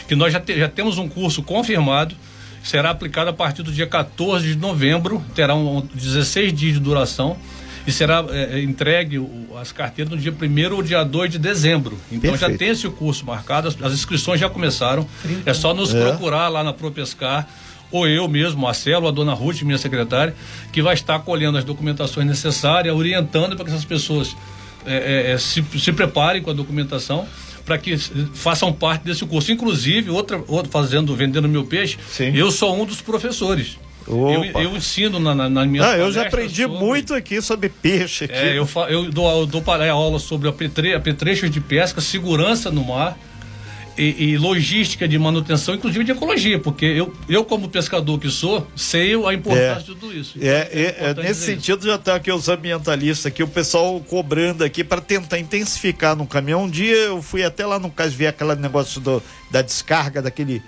que 0.08 0.15
nós 0.15 0.32
já, 0.32 0.39
te, 0.39 0.58
já 0.58 0.70
temos 0.70 0.98
um 0.98 1.10
curso 1.10 1.41
confirmado 1.41 2.15
será 2.68 2.90
aplicado 2.90 3.30
a 3.30 3.34
partir 3.34 3.64
do 3.64 3.72
dia 3.72 3.88
14 3.88 4.46
de 4.46 4.58
novembro, 4.58 5.24
terá 5.34 5.56
um, 5.56 5.82
16 5.94 6.52
dias 6.52 6.74
de 6.74 6.80
duração 6.82 7.38
e 7.88 7.92
será 7.94 8.26
é, 8.30 8.60
é 8.60 8.62
entregue 8.62 9.18
o, 9.18 9.58
as 9.58 9.72
carteiras 9.72 10.14
no 10.14 10.20
dia 10.20 10.34
1 10.34 10.76
ou 10.76 10.84
dia 10.84 11.02
2 11.06 11.32
de 11.32 11.40
dezembro. 11.40 11.98
Então 12.12 12.32
Perfeito. 12.32 12.52
já 12.52 12.58
tem 12.58 12.70
esse 12.70 12.90
curso 12.90 13.26
marcado, 13.26 13.70
as, 13.70 13.82
as 13.82 13.94
inscrições 13.94 14.42
já 14.42 14.50
começaram. 14.50 15.08
30. 15.24 15.50
É 15.50 15.54
só 15.54 15.74
nos 15.74 15.96
é. 15.96 16.02
procurar 16.10 16.50
lá 16.50 16.62
na 16.62 16.74
Propescar 16.74 17.48
ou 17.90 18.06
eu 18.06 18.28
mesmo, 18.28 18.64
Marcelo, 18.64 19.08
a 19.08 19.12
dona 19.12 19.34
Ruth, 19.34 19.62
minha 19.62 19.78
secretária, 19.78 20.36
que 20.74 20.82
vai 20.82 20.94
estar 20.94 21.20
colhendo 21.20 21.58
as 21.58 21.64
documentações 21.64 22.28
necessárias, 22.28 22.94
orientando 22.94 23.56
para 23.56 23.64
que 23.64 23.72
essas 23.72 23.86
pessoas 23.86 24.36
é, 24.86 25.30
é, 25.30 25.32
é 25.32 25.38
se, 25.38 25.64
se 25.80 25.94
preparem 25.94 26.42
com 26.42 26.50
a 26.50 26.54
documentação 26.54 27.26
para 27.68 27.78
que 27.78 27.98
façam 28.34 28.72
parte 28.72 29.04
desse 29.04 29.26
curso. 29.26 29.52
Inclusive, 29.52 30.10
outra, 30.10 30.42
outra 30.48 30.72
fazendo, 30.72 31.14
vendendo 31.14 31.50
meu 31.50 31.66
peixe, 31.66 31.98
Sim. 32.10 32.34
eu 32.34 32.50
sou 32.50 32.82
um 32.82 32.86
dos 32.86 33.02
professores. 33.02 33.78
Eu, 34.08 34.62
eu, 34.62 34.78
ensino 34.78 35.20
na, 35.20 35.36
na, 35.36 35.50
na 35.50 35.66
minha 35.66 35.84
Não, 35.84 35.94
eu 35.96 36.12
já 36.14 36.22
aprendi 36.22 36.62
sobre, 36.62 36.78
muito 36.78 37.14
aqui 37.14 37.42
sobre 37.42 37.68
peixe. 37.68 38.24
Aqui. 38.24 38.34
É, 38.34 38.58
eu, 38.58 38.66
eu 38.88 39.12
dou, 39.12 39.30
eu 39.42 39.46
dou 39.46 39.62
aula 39.92 40.18
sobre 40.18 40.48
apetrechos 40.48 41.52
de 41.52 41.60
pesca, 41.60 42.00
segurança 42.00 42.72
no 42.72 42.86
mar 42.86 43.18
e, 43.98 44.32
e, 44.32 44.38
logística 44.38 45.08
de 45.08 45.18
manutenção, 45.18 45.74
inclusive 45.74 46.04
de 46.04 46.12
ecologia, 46.12 46.60
porque 46.60 46.86
eu, 46.86 47.14
eu 47.28 47.44
como 47.44 47.68
pescador 47.68 48.20
que 48.20 48.30
sou, 48.30 48.68
sei 48.76 49.14
a 49.26 49.34
importância 49.34 49.72
é, 49.72 49.80
de 49.80 49.86
tudo 49.86 50.14
isso. 50.14 50.38
Então, 50.38 50.50
é, 50.50 50.70
é, 50.72 50.96
é 51.00 51.14
nesse 51.16 51.46
sentido 51.46 51.80
isso. 51.80 51.88
já 51.88 51.96
está 51.96 52.16
aqui 52.16 52.32
os 52.32 52.48
ambientalistas 52.48 53.26
aqui, 53.26 53.42
o 53.42 53.48
pessoal 53.48 54.00
cobrando 54.02 54.64
aqui 54.64 54.84
para 54.84 55.02
tentar 55.02 55.40
intensificar 55.40 56.16
no 56.16 56.28
caminhão. 56.28 56.64
Um 56.64 56.70
dia 56.70 56.96
eu 56.96 57.22
fui 57.22 57.44
até 57.44 57.66
lá 57.66 57.80
no 57.80 57.90
caso 57.90 58.16
ver 58.16 58.28
aquele 58.28 58.56
negócio 58.56 59.02
do, 59.02 59.22
da 59.50 59.62
descarga 59.62 60.22
daquele 60.22 60.62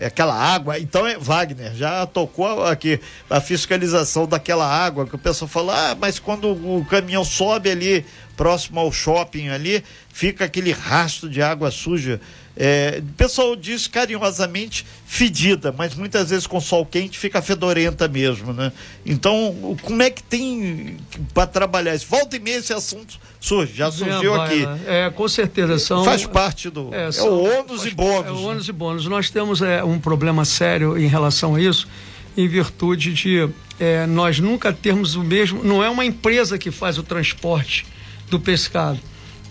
aquela 0.00 0.34
água. 0.34 0.78
Então 0.78 1.06
é 1.06 1.18
Wagner, 1.18 1.74
já 1.74 2.06
tocou 2.06 2.64
aqui 2.64 3.00
a 3.30 3.40
fiscalização 3.40 4.26
daquela 4.26 4.66
água 4.66 5.06
que 5.06 5.14
o 5.14 5.18
pessoal 5.18 5.48
fala: 5.48 5.90
"Ah, 5.90 5.96
mas 5.98 6.18
quando 6.18 6.50
o 6.50 6.84
caminhão 6.84 7.24
sobe 7.24 7.70
ali 7.70 8.04
próximo 8.36 8.78
ao 8.78 8.92
shopping 8.92 9.48
ali, 9.48 9.82
fica 10.12 10.44
aquele 10.44 10.70
rastro 10.70 11.28
de 11.28 11.40
água 11.40 11.70
suja 11.70 12.20
É, 12.56 13.02
o 13.06 13.12
pessoal 13.12 13.54
diz 13.54 13.86
carinhosamente 13.86 14.86
fedida, 15.04 15.74
mas 15.76 15.94
muitas 15.94 16.30
vezes 16.30 16.46
com 16.46 16.58
sol 16.58 16.86
quente 16.86 17.18
fica 17.18 17.42
fedorenta 17.42 18.08
mesmo, 18.08 18.52
né? 18.54 18.72
Então, 19.04 19.76
como 19.82 20.02
é 20.02 20.08
que 20.08 20.22
tem 20.22 20.96
para 21.34 21.46
trabalhar 21.46 21.94
isso? 21.94 22.06
Volta 22.08 22.36
e 22.36 22.40
meia 22.40 22.56
esse 22.56 22.72
assunto 22.72 23.18
surge, 23.38 23.74
já 23.74 23.90
surgiu 23.92 24.40
aqui. 24.40 24.66
É, 24.86 25.10
com 25.10 25.28
certeza 25.28 25.78
são. 25.78 26.02
Faz 26.02 26.24
parte 26.24 26.70
do. 26.70 26.94
É, 26.94 27.12
são, 27.12 27.26
é 27.26 27.30
o 27.30 27.60
ônus 27.60 27.82
faz, 27.82 27.92
e 27.92 27.94
bônus. 27.94 28.26
É 28.26 28.30
o 28.30 28.42
ônus 28.42 28.66
né? 28.66 28.70
e 28.70 28.72
bônus. 28.72 29.06
Nós 29.06 29.28
temos 29.28 29.60
é, 29.60 29.84
um 29.84 29.98
problema 29.98 30.44
sério 30.46 30.96
em 30.96 31.06
relação 31.06 31.56
a 31.56 31.60
isso, 31.60 31.86
em 32.36 32.48
virtude 32.48 33.12
de 33.12 33.48
é, 33.78 34.06
nós 34.06 34.40
nunca 34.40 34.72
termos 34.72 35.14
o 35.14 35.22
mesmo. 35.22 35.62
Não 35.62 35.84
é 35.84 35.90
uma 35.90 36.06
empresa 36.06 36.56
que 36.56 36.70
faz 36.70 36.96
o 36.96 37.02
transporte 37.02 37.86
do 38.30 38.40
pescado 38.40 38.98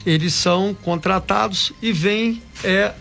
eles 0.05 0.33
são 0.33 0.73
contratados 0.73 1.73
e 1.81 1.91
vem 1.91 2.41
é 2.63 2.93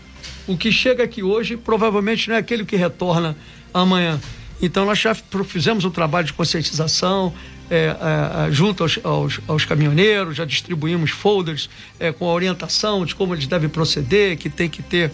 o 0.47 0.57
que 0.57 0.71
chega 0.71 1.03
aqui 1.03 1.23
hoje 1.23 1.57
provavelmente 1.57 2.29
não 2.29 2.35
é 2.35 2.39
aquele 2.39 2.65
que 2.65 2.75
retorna 2.75 3.35
amanhã. 3.73 4.19
Então 4.61 4.85
nós 4.85 4.99
já 4.99 5.13
fizemos 5.45 5.85
um 5.85 5.89
trabalho 5.91 6.25
de 6.25 6.33
conscientização 6.33 7.33
é, 7.69 7.75
é, 7.75 8.47
é, 8.47 8.51
junto 8.51 8.83
aos, 8.83 8.99
aos, 9.03 9.39
aos, 9.47 9.65
caminhoneiros, 9.65 10.35
já 10.35 10.45
distribuímos 10.45 11.09
folders 11.09 11.69
é, 11.99 12.11
com 12.11 12.29
a 12.29 12.33
orientação 12.33 13.03
de 13.05 13.15
como 13.15 13.33
eles 13.33 13.47
devem 13.47 13.67
proceder, 13.67 14.37
que 14.37 14.49
tem 14.49 14.69
que 14.69 14.83
ter 14.83 15.11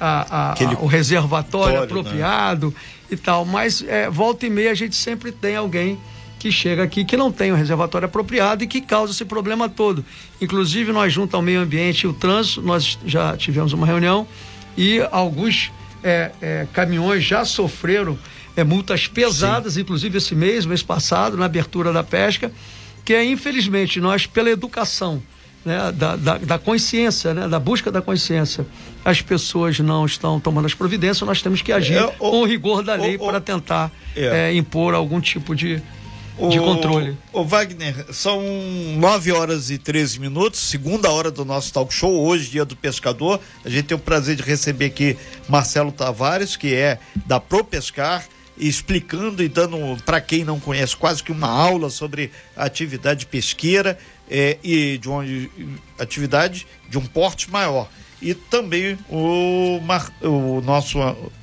a, 0.00 0.52
a, 0.52 0.52
a, 0.52 0.80
o 0.80 0.86
reservatório 0.86 1.78
né? 1.78 1.84
apropriado 1.84 2.68
né? 2.68 2.74
e 3.10 3.16
tal. 3.16 3.44
Mas 3.44 3.84
é, 3.86 4.08
volta 4.08 4.46
e 4.46 4.50
meia 4.50 4.70
a 4.70 4.74
gente 4.74 4.96
sempre 4.96 5.30
tem 5.30 5.56
alguém 5.56 5.98
que 6.40 6.50
chega 6.50 6.82
aqui 6.82 7.04
que 7.04 7.18
não 7.18 7.30
tem 7.30 7.52
o 7.52 7.54
reservatório 7.54 8.06
apropriado 8.06 8.64
e 8.64 8.66
que 8.66 8.80
causa 8.80 9.12
esse 9.12 9.26
problema 9.26 9.68
todo. 9.68 10.02
Inclusive, 10.40 10.90
nós, 10.90 11.12
junto 11.12 11.36
ao 11.36 11.42
meio 11.42 11.60
ambiente 11.60 12.04
e 12.04 12.06
o 12.06 12.14
trânsito, 12.14 12.62
nós 12.62 12.98
já 13.04 13.36
tivemos 13.36 13.74
uma 13.74 13.86
reunião 13.86 14.26
e 14.74 15.06
alguns 15.12 15.70
é, 16.02 16.32
é, 16.40 16.66
caminhões 16.72 17.22
já 17.22 17.44
sofreram 17.44 18.18
é, 18.56 18.64
multas 18.64 19.06
pesadas, 19.06 19.74
Sim. 19.74 19.82
inclusive 19.82 20.16
esse 20.16 20.34
mês, 20.34 20.64
mês 20.64 20.82
passado, 20.82 21.36
na 21.36 21.44
abertura 21.44 21.92
da 21.92 22.02
pesca, 22.02 22.50
que 23.04 23.12
é, 23.12 23.22
infelizmente, 23.22 24.00
nós, 24.00 24.24
pela 24.24 24.48
educação, 24.48 25.22
né, 25.62 25.92
da, 25.92 26.16
da, 26.16 26.38
da, 26.38 26.58
consciência, 26.58 27.34
né, 27.34 27.46
da 27.48 27.60
busca 27.60 27.92
da 27.92 28.00
consciência, 28.00 28.66
as 29.04 29.20
pessoas 29.20 29.78
não 29.78 30.06
estão 30.06 30.40
tomando 30.40 30.64
as 30.64 30.72
providências, 30.72 31.20
nós 31.28 31.42
temos 31.42 31.60
que 31.60 31.70
agir 31.70 31.98
é, 31.98 32.06
com 32.06 32.40
o 32.40 32.46
rigor 32.46 32.82
da 32.82 32.94
lei 32.94 33.18
para 33.18 33.42
tentar 33.42 33.92
é. 34.16 34.50
é, 34.50 34.54
impor 34.54 34.94
algum 34.94 35.20
tipo 35.20 35.54
de, 35.54 35.82
de 36.48 36.58
controle. 36.58 37.16
O 37.32 37.44
Wagner, 37.44 38.06
são 38.12 38.42
9 38.96 39.32
horas 39.32 39.70
e 39.70 39.78
13 39.78 40.20
minutos, 40.20 40.60
segunda 40.60 41.10
hora 41.10 41.30
do 41.30 41.44
nosso 41.44 41.72
talk 41.72 41.92
show, 41.92 42.12
hoje, 42.26 42.50
dia 42.50 42.64
do 42.64 42.76
pescador. 42.76 43.40
A 43.64 43.68
gente 43.68 43.86
tem 43.86 43.96
o 43.96 44.00
prazer 44.00 44.36
de 44.36 44.42
receber 44.42 44.86
aqui 44.86 45.16
Marcelo 45.48 45.92
Tavares, 45.92 46.56
que 46.56 46.74
é 46.74 46.98
da 47.26 47.38
Pro 47.38 47.64
Pescar, 47.64 48.24
explicando 48.56 49.42
e 49.42 49.48
dando, 49.48 49.78
para 50.04 50.20
quem 50.20 50.44
não 50.44 50.60
conhece, 50.60 50.96
quase 50.96 51.22
que 51.22 51.32
uma 51.32 51.48
aula 51.48 51.90
sobre 51.90 52.30
a 52.56 52.64
atividade 52.64 53.26
pesqueira 53.26 53.98
é, 54.30 54.58
e 54.62 54.98
de 54.98 55.08
uma 55.08 55.24
atividade 55.98 56.66
de 56.88 56.98
um 56.98 57.04
porte 57.04 57.50
maior 57.50 57.88
e 58.22 58.34
também 58.34 58.98
o, 59.08 59.80
o 60.22 60.60
nosso 60.60 60.98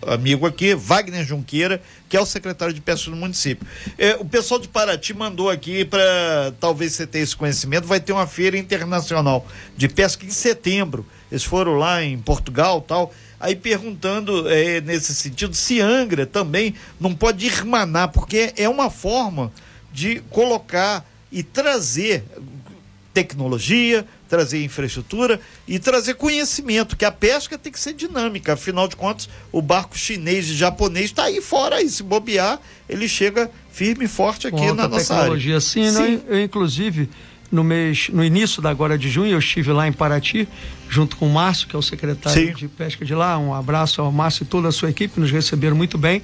amigo 0.06 0.46
aqui, 0.46 0.76
Wagner 0.76 1.26
Junqueira, 1.26 1.82
que 2.08 2.16
é 2.16 2.22
o 2.22 2.26
secretário 2.26 2.74
de 2.74 2.82
Pesca 2.82 3.10
do 3.10 3.18
município. 3.18 3.68
É, 3.98 4.16
o 4.16 4.26
pessoal 4.26 4.60
de 4.60 4.68
Paraty 4.68 5.14
mandou 5.14 5.50
aqui 5.50 5.84
para 5.84 6.54
talvez 6.60 6.94
você 6.94 7.08
tenha 7.08 7.24
esse 7.24 7.36
conhecimento, 7.36 7.88
vai 7.88 8.00
ter 8.00 8.14
uma 8.14 8.28
feira 8.28 8.58
internacional 8.58 9.46
de 9.76 9.88
pesca 9.88 10.26
em 10.26 10.30
setembro. 10.30 11.06
Eles 11.32 11.44
foram 11.44 11.74
lá 11.76 12.04
em 12.04 12.18
Portugal 12.18 12.80
tal. 12.82 13.14
Aí 13.40 13.56
perguntando 13.56 14.50
é, 14.50 14.82
nesse 14.82 15.14
sentido 15.14 15.54
se 15.56 15.80
Angra 15.82 16.26
também 16.26 16.74
não 17.00 17.14
pode 17.14 17.46
irmanar, 17.46 18.10
porque 18.10 18.54
é 18.56 18.70
uma 18.70 18.90
forma 18.90 19.52
de 19.92 20.22
colocar 20.30 21.06
e 21.32 21.44
trazer 21.44 22.24
tecnologia, 23.14 24.06
trazer 24.28 24.64
infraestrutura 24.64 25.40
e 25.68 25.80
trazer 25.80 26.16
conhecimento, 26.16 26.96
que 26.96 27.06
a 27.06 27.12
pesca 27.12 27.58
tem 27.58 27.72
que 27.72 27.80
ser 27.80 27.94
dinâmica. 27.94 28.54
Afinal 28.54 28.88
de 28.88 28.96
contas, 28.96 29.30
o 29.52 29.62
barco 29.62 29.98
chinês 29.98 30.50
e 30.50 30.56
japonês 30.56 31.06
está 31.06 31.26
aí 31.26 31.42
fora 31.42 31.78
aí. 31.78 31.90
Se 31.90 32.04
bobear, 32.04 32.60
ele 32.88 33.08
chega 33.08 33.50
firme 33.72 34.06
e 34.06 34.08
forte 34.08 34.48
aqui 34.48 34.72
na 34.72 34.88
nossa 34.88 35.14
tecnologia. 35.16 35.56
área. 35.56 35.62
Sim, 35.62 35.92
Sim. 35.92 36.22
Eu, 36.28 36.36
eu, 36.36 36.44
inclusive, 36.44 37.10
no 37.52 37.64
mês, 37.64 38.10
no 38.10 38.24
início 38.24 38.62
da 38.62 38.70
agora 38.70 38.98
de 38.98 39.10
junho, 39.10 39.32
eu 39.32 39.40
estive 39.40 39.72
lá 39.72 39.88
em 39.88 39.94
Paraty, 39.94 40.48
junto 40.90 41.16
com 41.16 41.28
o 41.28 41.34
Márcio, 41.34 41.68
que 41.68 41.76
é 41.76 41.80
o 41.80 41.82
secretário 41.82 42.48
Sim. 42.48 42.54
de 42.54 42.68
pesca 42.68 43.06
de 43.06 43.16
lá. 43.16 43.38
Um 43.38 43.54
abraço 43.54 44.02
ao 44.02 44.12
Márcio 44.12 44.44
e 44.44 44.46
toda 44.46 44.68
a 44.68 44.72
sua 44.72 44.90
equipe, 44.90 45.20
nos 45.20 45.32
receberam 45.32 45.76
muito 45.76 45.98
bem. 45.98 46.22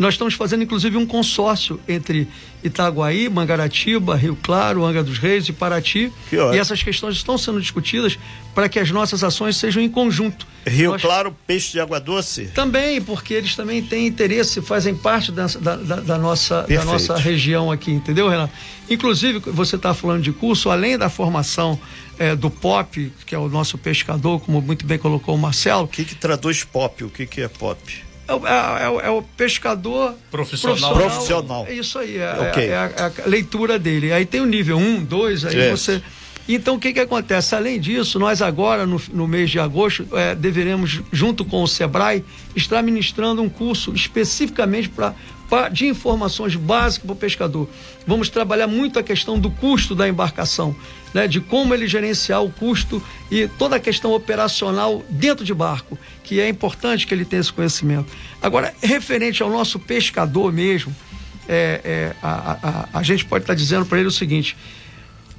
Nós 0.00 0.14
estamos 0.14 0.32
fazendo, 0.32 0.64
inclusive, 0.64 0.96
um 0.96 1.04
consórcio 1.04 1.78
entre 1.86 2.26
Itaguaí, 2.64 3.28
Mangaratiba, 3.28 4.16
Rio 4.16 4.34
Claro, 4.42 4.82
Angra 4.82 5.04
dos 5.04 5.18
Reis 5.18 5.46
e 5.46 5.52
Paraty. 5.52 6.10
e 6.54 6.58
essas 6.58 6.82
questões 6.82 7.16
estão 7.16 7.36
sendo 7.36 7.60
discutidas 7.60 8.18
para 8.54 8.66
que 8.66 8.78
as 8.78 8.90
nossas 8.90 9.22
ações 9.22 9.56
sejam 9.56 9.82
em 9.82 9.90
conjunto. 9.90 10.46
Rio 10.66 10.92
Nós... 10.92 11.02
Claro, 11.02 11.36
peixe 11.46 11.72
de 11.72 11.80
água 11.80 12.00
doce? 12.00 12.46
Também, 12.46 12.98
porque 13.02 13.34
eles 13.34 13.54
também 13.54 13.82
têm 13.82 14.06
interesse, 14.06 14.62
fazem 14.62 14.94
parte 14.94 15.30
da, 15.30 15.46
da, 15.46 15.76
da 15.76 16.16
nossa, 16.16 16.62
da 16.62 16.82
nossa 16.82 17.18
região 17.18 17.70
aqui, 17.70 17.90
entendeu, 17.90 18.26
Renato? 18.26 18.54
Inclusive, 18.88 19.38
você 19.38 19.76
está 19.76 19.92
falando 19.92 20.22
de 20.22 20.32
curso, 20.32 20.70
além 20.70 20.96
da 20.96 21.10
formação 21.10 21.78
é, 22.18 22.34
do 22.34 22.48
POP, 22.48 23.12
que 23.26 23.34
é 23.34 23.38
o 23.38 23.50
nosso 23.50 23.76
pescador, 23.76 24.40
como 24.40 24.62
muito 24.62 24.86
bem 24.86 24.96
colocou 24.96 25.34
o 25.34 25.38
Marcelo. 25.38 25.84
O 25.84 25.88
que, 25.88 26.06
que 26.06 26.14
traduz 26.14 26.64
POP? 26.64 27.04
O 27.04 27.10
que, 27.10 27.26
que 27.26 27.42
é 27.42 27.48
POP? 27.48 28.08
É, 28.30 28.84
é, 28.84 29.06
é, 29.06 29.10
o 29.10 29.22
pescador 29.22 30.14
profissional. 30.30 30.94
profissional. 30.94 31.66
É 31.68 31.74
isso 31.74 31.98
aí, 31.98 32.16
é, 32.16 32.48
okay. 32.48 32.68
é, 32.68 32.76
a, 32.76 32.84
é 32.84 33.22
a, 33.24 33.28
leitura 33.28 33.78
dele. 33.78 34.12
Aí 34.12 34.24
tem 34.24 34.40
o 34.40 34.46
nível 34.46 34.78
1, 34.78 34.80
um, 34.80 35.04
2, 35.04 35.44
aí 35.46 35.56
yes. 35.56 35.70
você. 35.80 36.02
Então, 36.48 36.76
o 36.76 36.78
que, 36.80 36.92
que 36.92 37.00
acontece? 37.00 37.54
Além 37.54 37.78
disso, 37.78 38.18
nós 38.18 38.42
agora, 38.42 38.86
no, 38.86 39.00
no 39.12 39.28
mês 39.28 39.50
de 39.50 39.60
agosto, 39.60 40.06
é, 40.12 40.34
deveremos, 40.34 41.00
junto 41.12 41.44
com 41.44 41.62
o 41.62 41.68
SEBRAE, 41.68 42.24
estar 42.56 42.82
ministrando 42.82 43.42
um 43.42 43.48
curso 43.48 43.92
especificamente 43.94 44.88
para 44.88 45.14
de 45.72 45.86
informações 45.86 46.54
básicas 46.54 47.06
para 47.06 47.12
o 47.12 47.16
pescador. 47.16 47.68
Vamos 48.06 48.28
trabalhar 48.28 48.66
muito 48.66 48.98
a 48.98 49.02
questão 49.02 49.38
do 49.38 49.50
custo 49.50 49.94
da 49.94 50.08
embarcação, 50.08 50.74
né, 51.12 51.26
de 51.26 51.40
como 51.40 51.74
ele 51.74 51.88
gerenciar 51.88 52.42
o 52.42 52.50
custo 52.50 53.02
e 53.30 53.48
toda 53.58 53.76
a 53.76 53.80
questão 53.80 54.12
operacional 54.12 55.02
dentro 55.10 55.44
de 55.44 55.52
barco, 55.52 55.98
que 56.22 56.40
é 56.40 56.48
importante 56.48 57.06
que 57.06 57.12
ele 57.12 57.24
tenha 57.24 57.40
esse 57.40 57.52
conhecimento. 57.52 58.12
Agora, 58.40 58.72
referente 58.80 59.42
ao 59.42 59.50
nosso 59.50 59.78
pescador 59.78 60.52
mesmo, 60.52 60.94
é, 61.48 61.80
é, 61.84 62.16
a, 62.22 62.88
a, 62.92 62.98
a, 63.00 63.02
gente 63.02 63.24
pode 63.24 63.42
estar 63.42 63.54
dizendo 63.54 63.84
para 63.84 63.98
ele 63.98 64.06
o 64.06 64.12
seguinte: 64.12 64.56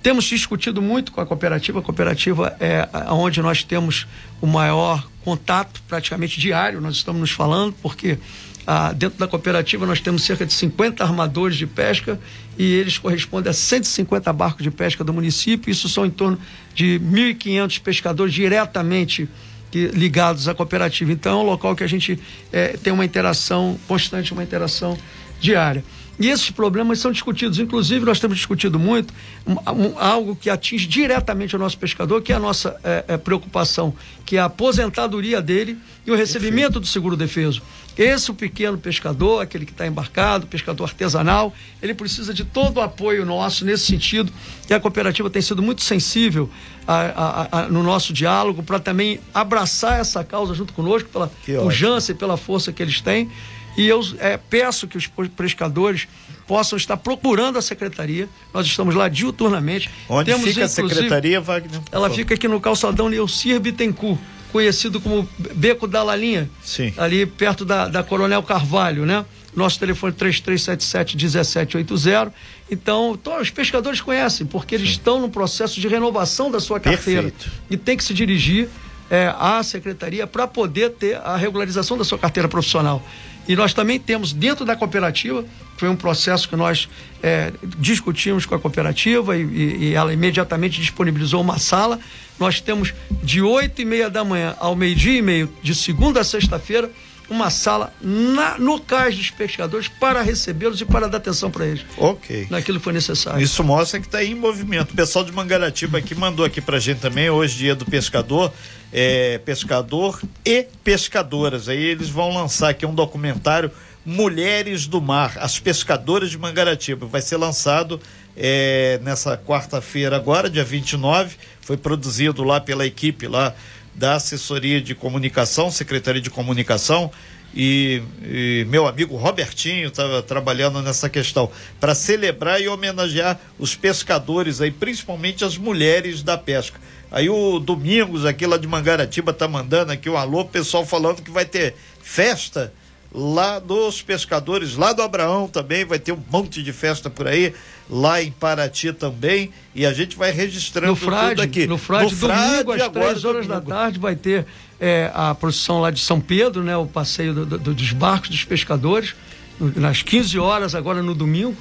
temos 0.03 0.25
discutido 0.25 0.81
muito 0.81 1.11
com 1.11 1.21
a 1.21 1.25
cooperativa. 1.25 1.79
A 1.79 1.81
cooperativa 1.81 2.55
é 2.59 2.87
onde 3.09 3.41
nós 3.41 3.63
temos 3.63 4.07
o 4.41 4.47
maior 4.47 5.07
contato, 5.23 5.81
praticamente 5.87 6.39
diário. 6.39 6.81
Nós 6.81 6.95
estamos 6.95 7.21
nos 7.21 7.31
falando, 7.31 7.73
porque 7.81 8.17
ah, 8.65 8.93
dentro 8.93 9.17
da 9.17 9.27
cooperativa 9.27 9.85
nós 9.85 9.99
temos 9.99 10.23
cerca 10.23 10.45
de 10.45 10.53
50 10.53 11.03
armadores 11.03 11.57
de 11.57 11.65
pesca 11.65 12.19
e 12.57 12.73
eles 12.73 12.97
correspondem 12.97 13.49
a 13.49 13.53
150 13.53 14.31
barcos 14.33 14.63
de 14.63 14.71
pesca 14.71 15.03
do 15.03 15.13
município. 15.13 15.71
Isso 15.71 15.89
são 15.89 16.05
em 16.05 16.11
torno 16.11 16.39
de 16.75 16.99
1.500 16.99 17.81
pescadores 17.81 18.33
diretamente 18.33 19.27
ligados 19.73 20.47
à 20.47 20.53
cooperativa. 20.53 21.11
Então 21.11 21.39
é 21.39 21.43
um 21.43 21.45
local 21.45 21.75
que 21.75 21.83
a 21.83 21.87
gente 21.87 22.19
é, 22.51 22.77
tem 22.77 22.91
uma 22.91 23.05
interação 23.05 23.79
constante, 23.87 24.33
uma 24.33 24.43
interação 24.43 24.97
diária. 25.39 25.83
E 26.19 26.29
esses 26.29 26.51
problemas 26.51 26.99
são 26.99 27.11
discutidos. 27.11 27.57
Inclusive, 27.57 28.05
nós 28.05 28.19
temos 28.19 28.37
discutido 28.37 28.77
muito 28.77 29.11
um, 29.47 29.53
um, 29.53 29.99
algo 29.99 30.35
que 30.35 30.51
atinge 30.51 30.85
diretamente 30.85 31.55
o 31.55 31.59
nosso 31.59 31.77
pescador, 31.79 32.21
que 32.21 32.31
é 32.31 32.35
a 32.35 32.39
nossa 32.39 32.79
é, 32.83 33.05
é, 33.07 33.17
preocupação, 33.17 33.91
que 34.23 34.37
é 34.37 34.39
a 34.39 34.45
aposentadoria 34.45 35.41
dele 35.41 35.79
e 36.05 36.11
o 36.11 36.15
recebimento 36.15 36.73
Perfeito. 36.73 36.79
do 36.81 36.87
seguro 36.87 37.17
defeso. 37.17 37.61
Esse 38.01 38.31
o 38.31 38.33
pequeno 38.33 38.79
pescador, 38.79 39.43
aquele 39.43 39.63
que 39.63 39.71
está 39.71 39.85
embarcado, 39.85 40.47
pescador 40.47 40.85
artesanal, 40.85 41.53
ele 41.83 41.93
precisa 41.93 42.33
de 42.33 42.43
todo 42.43 42.77
o 42.77 42.81
apoio 42.81 43.23
nosso 43.23 43.63
nesse 43.63 43.85
sentido. 43.85 44.33
E 44.67 44.73
a 44.73 44.79
cooperativa 44.79 45.29
tem 45.29 45.39
sido 45.39 45.61
muito 45.61 45.83
sensível 45.83 46.49
a, 46.87 46.95
a, 46.95 47.59
a, 47.59 47.67
no 47.67 47.83
nosso 47.83 48.11
diálogo 48.11 48.63
para 48.63 48.79
também 48.79 49.19
abraçar 49.31 49.99
essa 49.99 50.23
causa 50.23 50.55
junto 50.55 50.73
conosco, 50.73 51.09
pela 51.09 51.31
pujança 51.61 52.11
e 52.11 52.15
pela 52.15 52.37
força 52.37 52.73
que 52.73 52.81
eles 52.81 52.99
têm. 53.01 53.29
E 53.77 53.87
eu 53.87 54.01
é, 54.17 54.35
peço 54.35 54.87
que 54.87 54.97
os 54.97 55.07
pescadores 55.37 56.07
possam 56.47 56.77
estar 56.77 56.97
procurando 56.97 57.59
a 57.59 57.61
secretaria. 57.61 58.27
Nós 58.51 58.65
estamos 58.65 58.95
lá 58.95 59.09
diuturnamente. 59.09 59.91
Onde 60.09 60.31
Temos, 60.31 60.49
fica 60.49 60.65
a 60.65 60.67
secretaria, 60.67 61.39
Wagner? 61.39 61.79
Ela 61.91 62.09
fica 62.09 62.33
aqui 62.33 62.47
no 62.47 62.59
calçadão 62.59 63.05
Leocir 63.05 63.59
Bittencourt 63.59 64.19
conhecido 64.51 64.99
como 64.99 65.27
Beco 65.55 65.87
da 65.87 66.03
Lalinha, 66.03 66.49
Sim. 66.63 66.93
ali 66.97 67.25
perto 67.25 67.65
da, 67.65 67.87
da 67.87 68.03
Coronel 68.03 68.43
Carvalho, 68.43 69.05
né? 69.05 69.25
Nosso 69.55 69.79
telefone 69.79 70.13
3377-1780. 70.13 72.31
Então, 72.69 73.17
os 73.41 73.49
pescadores 73.49 73.99
conhecem, 73.99 74.45
porque 74.45 74.75
eles 74.75 74.89
Sim. 74.89 74.93
estão 74.93 75.19
no 75.19 75.29
processo 75.29 75.79
de 75.79 75.87
renovação 75.87 76.51
da 76.51 76.59
sua 76.59 76.79
carteira. 76.79 77.23
Perfeito. 77.23 77.51
E 77.69 77.75
tem 77.75 77.97
que 77.97 78.03
se 78.03 78.13
dirigir 78.13 78.69
é, 79.09 79.33
à 79.37 79.61
secretaria 79.61 80.25
para 80.25 80.47
poder 80.47 80.91
ter 80.91 81.17
a 81.17 81.35
regularização 81.35 81.97
da 81.97 82.05
sua 82.05 82.17
carteira 82.17 82.47
profissional. 82.47 83.05
E 83.47 83.55
nós 83.55 83.73
também 83.73 83.99
temos 83.99 84.31
dentro 84.31 84.63
da 84.63 84.75
cooperativa, 84.75 85.43
foi 85.81 85.89
um 85.89 85.95
processo 85.95 86.47
que 86.47 86.55
nós 86.55 86.87
é, 87.23 87.51
discutimos 87.79 88.45
com 88.45 88.53
a 88.53 88.59
cooperativa 88.59 89.35
e, 89.35 89.41
e, 89.41 89.93
ela 89.95 90.13
imediatamente 90.13 90.79
disponibilizou 90.79 91.41
uma 91.41 91.57
sala. 91.57 91.99
Nós 92.39 92.61
temos 92.61 92.93
de 93.23 93.41
oito 93.41 93.81
e 93.81 93.85
meia 93.85 94.07
da 94.07 94.23
manhã 94.23 94.55
ao 94.59 94.75
meio-dia 94.75 95.17
e 95.17 95.23
meio, 95.23 95.51
de 95.63 95.73
segunda 95.73 96.19
a 96.19 96.23
sexta-feira, 96.23 96.91
uma 97.27 97.49
sala 97.49 97.91
na, 97.99 98.59
no 98.59 98.79
cais 98.79 99.17
dos 99.17 99.31
pescadores 99.31 99.87
para 99.87 100.21
recebê-los 100.21 100.79
e 100.81 100.85
para 100.85 101.07
dar 101.07 101.17
atenção 101.17 101.49
para 101.49 101.65
eles. 101.65 101.83
Ok. 101.97 102.45
Naquilo 102.51 102.77
que 102.77 102.83
foi 102.83 102.93
necessário. 102.93 103.41
Isso 103.41 103.63
mostra 103.63 103.99
que 103.99 104.05
está 104.05 104.23
em 104.23 104.35
movimento. 104.35 104.91
O 104.91 104.95
pessoal 104.95 105.25
de 105.25 105.31
Mangaratiba 105.31 105.97
aqui 105.97 106.13
mandou 106.13 106.45
aqui 106.45 106.61
para 106.61 106.77
a 106.77 106.79
gente 106.79 106.99
também, 106.99 107.27
hoje 107.27 107.57
dia 107.57 107.73
do 107.73 107.85
pescador, 107.85 108.53
é, 108.93 109.39
pescador 109.39 110.21
e 110.45 110.67
pescadoras. 110.83 111.67
Aí 111.67 111.81
eles 111.83 112.07
vão 112.07 112.31
lançar 112.31 112.69
aqui 112.69 112.85
um 112.85 112.93
documentário 112.93 113.71
Mulheres 114.05 114.87
do 114.87 114.99
Mar, 114.99 115.37
as 115.39 115.59
pescadoras 115.59 116.31
de 116.31 116.37
Mangaratiba. 116.37 117.05
Vai 117.05 117.21
ser 117.21 117.37
lançado 117.37 117.99
é, 118.35 118.99
nessa 119.03 119.37
quarta-feira 119.37 120.15
agora, 120.15 120.49
dia 120.49 120.63
29. 120.63 121.35
Foi 121.61 121.77
produzido 121.77 122.43
lá 122.43 122.59
pela 122.59 122.85
equipe 122.85 123.27
lá 123.27 123.53
da 123.93 124.15
assessoria 124.15 124.81
de 124.81 124.95
comunicação, 124.95 125.69
Secretaria 125.69 126.21
de 126.21 126.29
Comunicação, 126.29 127.11
e, 127.53 128.01
e 128.23 128.65
meu 128.69 128.87
amigo 128.87 129.17
Robertinho 129.17 129.89
estava 129.89 130.23
trabalhando 130.23 130.81
nessa 130.81 131.09
questão 131.09 131.51
para 131.79 131.93
celebrar 131.93 132.61
e 132.61 132.67
homenagear 132.69 133.37
os 133.59 133.75
pescadores 133.75 134.61
aí, 134.61 134.71
principalmente 134.71 135.43
as 135.43 135.57
mulheres 135.57 136.23
da 136.23 136.37
pesca. 136.37 136.79
Aí 137.11 137.29
o 137.29 137.59
Domingos 137.59 138.25
aqui 138.25 138.47
lá 138.47 138.57
de 138.57 138.67
Mangaratiba 138.67 139.33
tá 139.33 139.47
mandando 139.47 139.91
aqui 139.91 140.09
um 140.09 140.15
alô, 140.15 140.45
pessoal 140.45 140.85
falando 140.85 141.21
que 141.21 141.29
vai 141.29 141.43
ter 141.43 141.75
festa 142.01 142.73
lá 143.13 143.59
dos 143.59 144.01
pescadores, 144.01 144.75
lá 144.75 144.93
do 144.93 145.01
Abraão 145.01 145.47
também, 145.47 145.83
vai 145.83 145.99
ter 145.99 146.13
um 146.13 146.23
monte 146.31 146.63
de 146.63 146.71
festa 146.71 147.09
por 147.09 147.27
aí, 147.27 147.53
lá 147.89 148.21
em 148.21 148.31
Paraty 148.31 148.93
também, 148.93 149.51
e 149.75 149.85
a 149.85 149.93
gente 149.93 150.15
vai 150.15 150.31
registrando 150.31 150.87
no 150.87 150.95
frade, 150.95 151.29
tudo 151.31 151.41
aqui. 151.41 151.67
No 151.67 151.77
Frade, 151.77 152.05
no 152.05 152.17
frade 152.17 152.63
domingo, 152.63 152.71
às 152.71 152.89
três 152.89 153.25
horas 153.25 153.47
domingo. 153.47 153.67
da 153.67 153.75
tarde, 153.75 153.99
vai 153.99 154.15
ter 154.15 154.45
é, 154.79 155.11
a 155.13 155.35
procissão 155.35 155.81
lá 155.81 155.91
de 155.91 155.99
São 155.99 156.21
Pedro, 156.21 156.63
né, 156.63 156.75
o 156.77 156.85
passeio 156.85 157.33
do, 157.33 157.45
do, 157.45 157.73
dos 157.73 157.91
barcos 157.91 158.29
dos 158.29 158.45
pescadores, 158.45 159.13
nas 159.59 160.01
15 160.01 160.39
horas, 160.39 160.73
agora 160.73 161.03
no 161.03 161.13
domingo. 161.13 161.55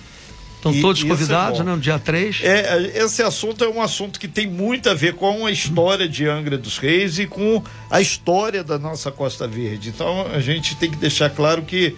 Estão 0.60 0.74
e, 0.74 0.82
todos 0.82 1.02
é 1.02 1.08
convidados, 1.08 1.60
é 1.60 1.64
né? 1.64 1.74
No 1.74 1.80
dia 1.80 1.98
3. 1.98 2.40
É, 2.42 3.02
esse 3.02 3.22
assunto 3.22 3.64
é 3.64 3.68
um 3.68 3.80
assunto 3.80 4.20
que 4.20 4.28
tem 4.28 4.46
muito 4.46 4.90
a 4.90 4.94
ver 4.94 5.14
com 5.14 5.46
a 5.46 5.50
história 5.50 6.06
de 6.06 6.28
Angra 6.28 6.58
dos 6.58 6.76
Reis 6.76 7.18
e 7.18 7.26
com 7.26 7.62
a 7.90 8.00
história 8.00 8.62
da 8.62 8.78
nossa 8.78 9.10
Costa 9.10 9.48
Verde. 9.48 9.88
Então 9.88 10.26
a 10.26 10.38
gente 10.38 10.76
tem 10.76 10.90
que 10.90 10.98
deixar 10.98 11.30
claro 11.30 11.62
que 11.62 11.96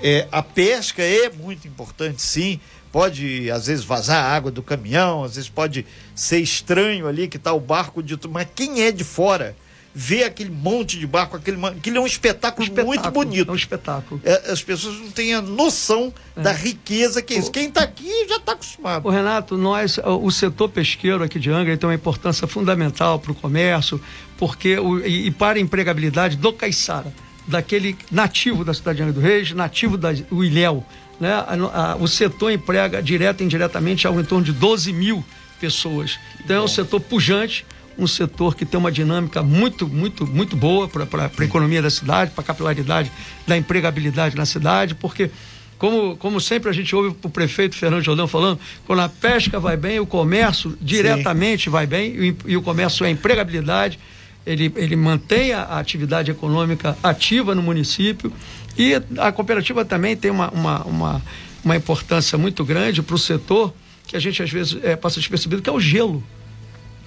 é, 0.00 0.28
a 0.30 0.40
pesca 0.40 1.02
é 1.02 1.30
muito 1.30 1.66
importante, 1.66 2.22
sim. 2.22 2.60
Pode, 2.92 3.50
às 3.50 3.66
vezes, 3.66 3.84
vazar 3.84 4.24
a 4.24 4.28
água 4.36 4.50
do 4.50 4.62
caminhão, 4.62 5.24
às 5.24 5.34
vezes 5.34 5.50
pode 5.50 5.84
ser 6.14 6.38
estranho 6.38 7.08
ali 7.08 7.26
que 7.26 7.36
está 7.36 7.52
o 7.52 7.60
barco 7.60 8.02
de. 8.02 8.16
Mas 8.30 8.46
quem 8.54 8.82
é 8.82 8.92
de 8.92 9.04
fora? 9.04 9.56
Ver 9.98 10.24
aquele 10.24 10.50
monte 10.50 10.98
de 10.98 11.06
barco, 11.06 11.38
aquele, 11.38 11.56
aquele 11.64 11.96
é 11.96 12.00
um 12.02 12.06
espetáculo, 12.06 12.62
um 12.62 12.64
espetáculo 12.64 12.86
muito 12.86 13.10
bonito. 13.10 13.48
É 13.48 13.52
um 13.52 13.56
espetáculo. 13.56 14.20
É, 14.22 14.52
as 14.52 14.62
pessoas 14.62 14.98
não 14.98 15.10
têm 15.10 15.32
a 15.32 15.40
noção 15.40 16.12
é. 16.36 16.42
da 16.42 16.52
riqueza 16.52 17.22
que 17.22 17.32
é 17.32 17.38
isso. 17.38 17.50
Quem 17.50 17.68
está 17.68 17.84
aqui 17.84 18.28
já 18.28 18.36
está 18.36 18.52
acostumado. 18.52 19.06
O 19.06 19.10
Renato, 19.10 19.56
nós, 19.56 19.98
o 20.04 20.30
setor 20.30 20.68
pesqueiro 20.68 21.24
aqui 21.24 21.40
de 21.40 21.50
Angra 21.50 21.74
tem 21.78 21.88
uma 21.88 21.94
importância 21.94 22.46
fundamental 22.46 23.18
para 23.18 23.32
o 23.32 23.34
comércio, 23.34 23.98
porque 24.36 24.78
o, 24.78 24.98
e, 24.98 25.28
e, 25.28 25.30
para 25.30 25.56
a 25.56 25.62
empregabilidade 25.62 26.36
do 26.36 26.52
caiçara, 26.52 27.10
daquele 27.48 27.96
nativo 28.10 28.66
da 28.66 28.74
cidade 28.74 28.98
de 28.98 29.02
Angra 29.02 29.14
do 29.14 29.20
Reis, 29.20 29.52
nativo 29.52 29.96
do 29.96 30.44
Ilhéu. 30.44 30.84
Né? 31.18 31.32
A, 31.32 31.92
a, 31.92 31.96
o 31.96 32.06
setor 32.06 32.50
emprega 32.50 33.02
direta 33.02 33.42
e 33.42 33.46
indiretamente 33.46 34.06
algo 34.06 34.20
em 34.20 34.24
torno 34.24 34.44
de 34.44 34.52
12 34.52 34.92
mil 34.92 35.24
pessoas. 35.58 36.18
Então 36.44 36.56
é 36.56 36.60
um 36.60 36.68
setor 36.68 37.00
pujante 37.00 37.64
um 37.98 38.06
setor 38.06 38.54
que 38.54 38.64
tem 38.64 38.78
uma 38.78 38.92
dinâmica 38.92 39.42
muito, 39.42 39.86
muito, 39.86 40.26
muito 40.26 40.56
boa 40.56 40.88
para 40.88 41.30
a 41.38 41.44
economia 41.44 41.80
da 41.80 41.90
cidade, 41.90 42.30
para 42.32 42.42
a 42.42 42.46
capilaridade 42.46 43.10
da 43.46 43.56
empregabilidade 43.56 44.36
na 44.36 44.44
cidade, 44.44 44.94
porque 44.94 45.30
como, 45.78 46.16
como 46.16 46.40
sempre 46.40 46.70
a 46.70 46.72
gente 46.72 46.94
ouve 46.94 47.14
o 47.22 47.28
prefeito 47.28 47.76
Fernando 47.76 48.02
Jordão 48.02 48.26
falando, 48.26 48.58
quando 48.86 49.00
a 49.00 49.08
pesca 49.08 49.60
vai 49.60 49.76
bem, 49.76 50.00
o 50.00 50.06
comércio 50.06 50.76
diretamente 50.80 51.64
Sim. 51.64 51.70
vai 51.70 51.86
bem, 51.86 52.14
e, 52.16 52.36
e, 52.46 52.56
o 52.56 52.62
comércio 52.62 53.04
é 53.04 53.10
empregabilidade, 53.10 53.98
ele, 54.46 54.72
ele 54.76 54.96
mantém 54.96 55.52
a, 55.52 55.62
a, 55.62 55.78
atividade 55.78 56.30
econômica 56.30 56.96
ativa 57.02 57.54
no 57.54 57.62
município 57.62 58.32
e 58.78 58.94
a 59.18 59.32
cooperativa 59.32 59.84
também 59.84 60.16
tem 60.16 60.30
uma, 60.30 60.50
uma, 60.50 60.82
uma, 60.84 61.22
uma 61.64 61.76
importância 61.76 62.38
muito 62.38 62.64
grande 62.64 63.02
para 63.02 63.14
o 63.14 63.18
setor 63.18 63.74
que 64.06 64.16
a 64.16 64.20
gente 64.20 64.42
às 64.42 64.50
vezes 64.50 64.78
é, 64.84 64.94
passa 64.94 65.18
despercebido, 65.18 65.60
que 65.60 65.68
é 65.68 65.72
o 65.72 65.80
gelo. 65.80 66.22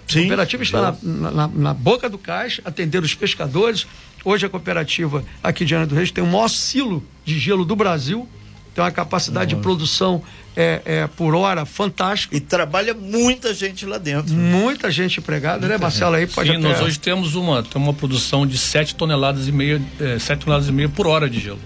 Sim, 0.10 0.20
a 0.20 0.22
cooperativa 0.24 0.64
está 0.64 0.98
na, 1.02 1.32
na, 1.32 1.48
na, 1.48 1.74
boca 1.74 2.10
do 2.10 2.18
cais, 2.18 2.60
atendendo 2.66 3.06
os 3.06 3.14
pescadores. 3.14 3.86
Hoje 4.26 4.46
a 4.46 4.50
cooperativa 4.50 5.24
aqui 5.44 5.64
de 5.64 5.76
Ana 5.76 5.86
do 5.86 5.96
Reis 5.96 6.12
tem 6.12 6.24
o 6.24 6.28
maior 6.28 6.48
silo 6.48 7.04
de 7.24 7.38
gelo 7.40 7.64
do 7.64 7.76
Brasil, 7.76 8.28
tem 8.74 8.84
uma 8.84 8.92
capacidade 8.92 9.54
Nossa. 9.54 9.56
de 9.58 9.62
produção 9.62 10.24
é, 10.56 10.82
é, 10.84 11.08
por 11.08 11.36
hora 11.36 11.66
fantástica. 11.66 12.36
E 12.36 12.40
trabalha 12.40 12.94
muita 12.94 13.54
gente 13.54 13.86
lá 13.86 13.98
dentro. 13.98 14.34
Muita 14.34 14.92
gente 14.92 15.20
empregada, 15.20 15.68
né, 15.68 15.78
Marcelo? 15.78 16.16
Aí 16.16 16.28
pode 16.28 16.50
Sim, 16.50 16.58
até... 16.58 16.68
nós 16.68 16.82
hoje 16.82 17.00
temos 17.00 17.36
uma, 17.36 17.64
temos 17.64 17.88
uma 17.88 17.94
produção 17.94 18.46
de 18.46 18.58
7 18.58 18.96
toneladas 18.96 19.48
e 19.48 19.52
meia, 19.52 19.82
é, 20.00 20.20
7 20.20 20.46
toneladas 20.46 20.70
e 20.70 20.72
meia 20.72 20.90
por 20.90 21.08
hora 21.08 21.30
de 21.30 21.40
gelo. 21.40 21.60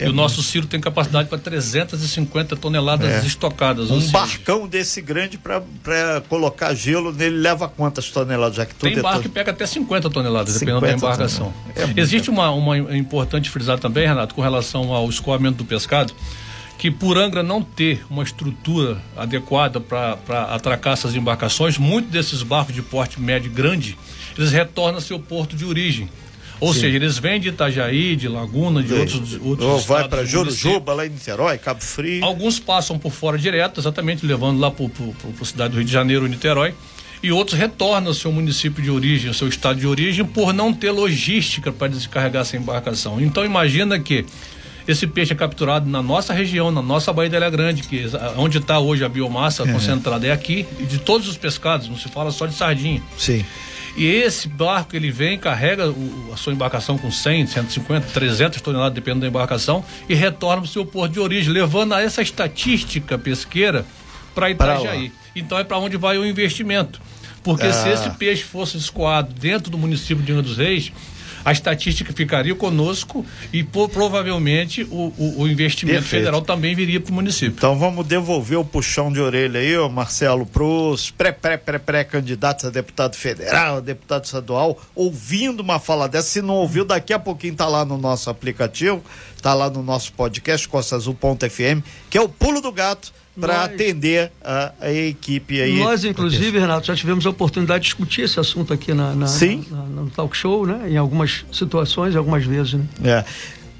É 0.00 0.06
e 0.06 0.08
o 0.08 0.12
nosso 0.12 0.42
Ciro 0.42 0.66
tem 0.66 0.80
capacidade 0.80 1.28
para 1.28 1.38
350 1.38 2.56
toneladas 2.56 3.22
é. 3.22 3.26
estocadas. 3.26 3.90
Um 3.90 4.00
barcão 4.10 4.66
desse 4.66 5.02
grande 5.02 5.38
para 5.38 6.22
colocar 6.28 6.74
gelo 6.74 7.12
nele 7.12 7.36
leva 7.36 7.68
quantas 7.68 8.10
toneladas? 8.10 8.56
Já 8.56 8.64
que 8.64 8.74
tem 8.74 8.98
é 8.98 9.02
barco 9.02 9.22
que 9.22 9.28
pega 9.28 9.50
até 9.50 9.66
50 9.66 10.08
toneladas, 10.08 10.54
50 10.54 10.64
dependendo 10.64 11.00
da 11.00 11.06
embarcação. 11.06 11.52
É 11.76 12.00
Existe 12.00 12.30
uma, 12.30 12.50
uma 12.50 12.78
importante 12.96 13.50
frisar 13.50 13.78
também, 13.78 14.06
Renato, 14.06 14.34
com 14.34 14.40
relação 14.40 14.92
ao 14.92 15.08
escoamento 15.08 15.58
do 15.58 15.64
pescado 15.64 16.14
que 16.80 16.90
por 16.90 17.18
Angra 17.18 17.42
não 17.42 17.62
ter 17.62 18.02
uma 18.08 18.22
estrutura 18.22 18.96
adequada 19.14 19.78
para 19.78 20.14
atracar 20.44 20.94
essas 20.94 21.14
embarcações, 21.14 21.76
muitos 21.76 22.10
desses 22.10 22.42
barcos 22.42 22.74
de 22.74 22.80
porte 22.80 23.20
médio 23.20 23.50
e 23.50 23.54
grande, 23.54 23.98
eles 24.34 24.50
retornam 24.50 24.94
ao 24.94 25.02
seu 25.02 25.18
porto 25.18 25.54
de 25.54 25.66
origem. 25.66 26.08
Ou 26.60 26.74
Sim. 26.74 26.80
seja, 26.80 26.96
eles 26.96 27.18
vêm 27.18 27.40
de 27.40 27.48
Itajaí, 27.48 28.14
de 28.14 28.28
Laguna, 28.28 28.82
de 28.82 28.90
Sim. 28.90 29.00
outros, 29.00 29.40
outros 29.42 29.68
Ou 29.68 29.78
vai 29.80 30.06
para 30.08 30.24
Jurujuba, 30.24 30.92
lá 30.92 31.06
em 31.06 31.10
Niterói, 31.10 31.56
Cabo 31.56 31.80
Frio. 31.82 32.24
Alguns 32.24 32.60
passam 32.60 32.98
por 32.98 33.10
fora 33.10 33.38
direto, 33.38 33.80
exatamente, 33.80 34.26
levando 34.26 34.60
lá 34.60 34.70
para 34.70 34.84
a 34.84 35.44
cidade 35.44 35.72
do 35.72 35.76
Rio 35.78 35.86
de 35.86 35.92
Janeiro, 35.92 36.26
Niterói. 36.26 36.74
E 37.22 37.32
outros 37.32 37.58
retornam 37.58 38.08
ao 38.08 38.14
seu 38.14 38.32
município 38.32 38.82
de 38.82 38.90
origem, 38.90 39.28
ao 39.28 39.34
seu 39.34 39.48
estado 39.48 39.78
de 39.78 39.86
origem, 39.86 40.24
por 40.24 40.52
não 40.52 40.72
ter 40.72 40.90
logística 40.90 41.70
para 41.70 41.88
descarregar 41.88 42.42
essa 42.42 42.56
embarcação. 42.56 43.20
Então 43.20 43.44
imagina 43.44 43.98
que 43.98 44.24
esse 44.88 45.06
peixe 45.06 45.32
é 45.32 45.36
capturado 45.36 45.88
na 45.88 46.02
nossa 46.02 46.32
região, 46.32 46.70
na 46.70 46.82
nossa 46.82 47.12
Baía 47.12 47.30
da 47.30 47.50
Grande, 47.50 47.82
que 47.82 48.06
onde 48.36 48.58
está 48.58 48.78
hoje 48.78 49.04
a 49.04 49.08
biomassa 49.08 49.62
é. 49.62 49.72
concentrada 49.72 50.26
é 50.26 50.32
aqui, 50.32 50.66
e 50.78 50.84
de 50.84 50.98
todos 50.98 51.28
os 51.28 51.36
pescados, 51.36 51.88
não 51.88 51.96
se 51.96 52.08
fala 52.08 52.30
só 52.30 52.46
de 52.46 52.54
sardinha. 52.54 53.02
Sim. 53.16 53.44
E 53.96 54.06
esse 54.06 54.48
barco 54.48 54.94
ele 54.94 55.10
vem, 55.10 55.38
carrega 55.38 55.90
o, 55.90 56.30
a 56.32 56.36
sua 56.36 56.52
embarcação 56.52 56.96
com 56.96 57.10
100, 57.10 57.46
150, 57.46 58.08
300 58.08 58.60
toneladas, 58.60 58.94
dependendo 58.94 59.22
da 59.22 59.28
embarcação, 59.28 59.84
e 60.08 60.14
retorna 60.14 60.62
para 60.62 60.68
o 60.68 60.72
seu 60.72 60.86
porto 60.86 61.12
de 61.12 61.20
origem, 61.20 61.52
levando 61.52 61.94
a 61.94 62.00
essa 62.00 62.22
estatística 62.22 63.18
pesqueira 63.18 63.84
para 64.34 64.50
Itajaí. 64.50 65.12
Então 65.34 65.58
é 65.58 65.64
para 65.64 65.78
onde 65.78 65.96
vai 65.96 66.18
o 66.18 66.24
investimento. 66.24 67.00
Porque 67.42 67.66
ah. 67.66 67.72
se 67.72 67.88
esse 67.88 68.10
peixe 68.10 68.42
fosse 68.42 68.76
escoado 68.76 69.32
dentro 69.32 69.70
do 69.70 69.78
município 69.78 70.22
de 70.22 70.32
Angra 70.32 70.42
dos 70.42 70.56
Reis, 70.56 70.92
a 71.44 71.52
estatística 71.52 72.12
ficaria 72.12 72.54
conosco 72.54 73.24
e 73.52 73.62
por, 73.62 73.88
provavelmente 73.88 74.82
o, 74.84 75.12
o, 75.16 75.42
o 75.42 75.48
investimento 75.48 76.00
Perfeito. 76.00 76.20
federal 76.20 76.42
também 76.42 76.74
viria 76.74 77.00
para 77.00 77.10
o 77.10 77.14
município. 77.14 77.54
Então 77.56 77.78
vamos 77.78 78.06
devolver 78.06 78.58
o 78.58 78.64
puxão 78.64 79.12
de 79.12 79.20
orelha 79.20 79.60
aí, 79.60 79.76
ô 79.76 79.88
Marcelo, 79.88 80.46
para 80.46 80.62
os 80.62 81.10
pré-pré-pré-pré-candidatos 81.10 82.64
a 82.64 82.70
deputado 82.70 83.16
federal, 83.16 83.76
a 83.76 83.80
deputado 83.80 84.24
estadual, 84.24 84.80
ouvindo 84.94 85.60
uma 85.60 85.78
fala 85.78 86.08
dessa. 86.08 86.28
Se 86.28 86.42
não 86.42 86.54
ouviu, 86.54 86.84
daqui 86.84 87.12
a 87.12 87.18
pouquinho 87.18 87.54
tá 87.54 87.66
lá 87.66 87.84
no 87.84 87.98
nosso 87.98 88.30
aplicativo, 88.30 89.02
tá 89.40 89.54
lá 89.54 89.70
no 89.70 89.82
nosso 89.82 90.12
podcast, 90.12 90.68
costaazul.fm, 90.68 91.82
que 92.08 92.18
é 92.18 92.20
o 92.20 92.28
pulo 92.28 92.60
do 92.60 92.70
gato 92.70 93.12
para 93.38 93.64
atender 93.64 94.32
a, 94.42 94.72
a, 94.80 94.92
equipe 94.92 95.60
aí. 95.60 95.78
Nós, 95.78 96.04
inclusive, 96.04 96.58
Renato, 96.58 96.86
já 96.86 96.96
tivemos 96.96 97.26
a 97.26 97.30
oportunidade 97.30 97.84
de 97.84 97.88
discutir 97.88 98.22
esse 98.22 98.40
assunto 98.40 98.72
aqui 98.72 98.92
na, 98.92 99.14
na, 99.14 99.26
Sim. 99.26 99.64
Na, 99.70 99.76
na, 99.78 100.02
no 100.02 100.10
talk 100.10 100.36
show, 100.36 100.66
né? 100.66 100.90
Em 100.90 100.96
algumas 100.96 101.44
situações, 101.52 102.16
algumas 102.16 102.44
vezes. 102.44 102.74
Né? 102.74 102.84
É. 103.04 103.24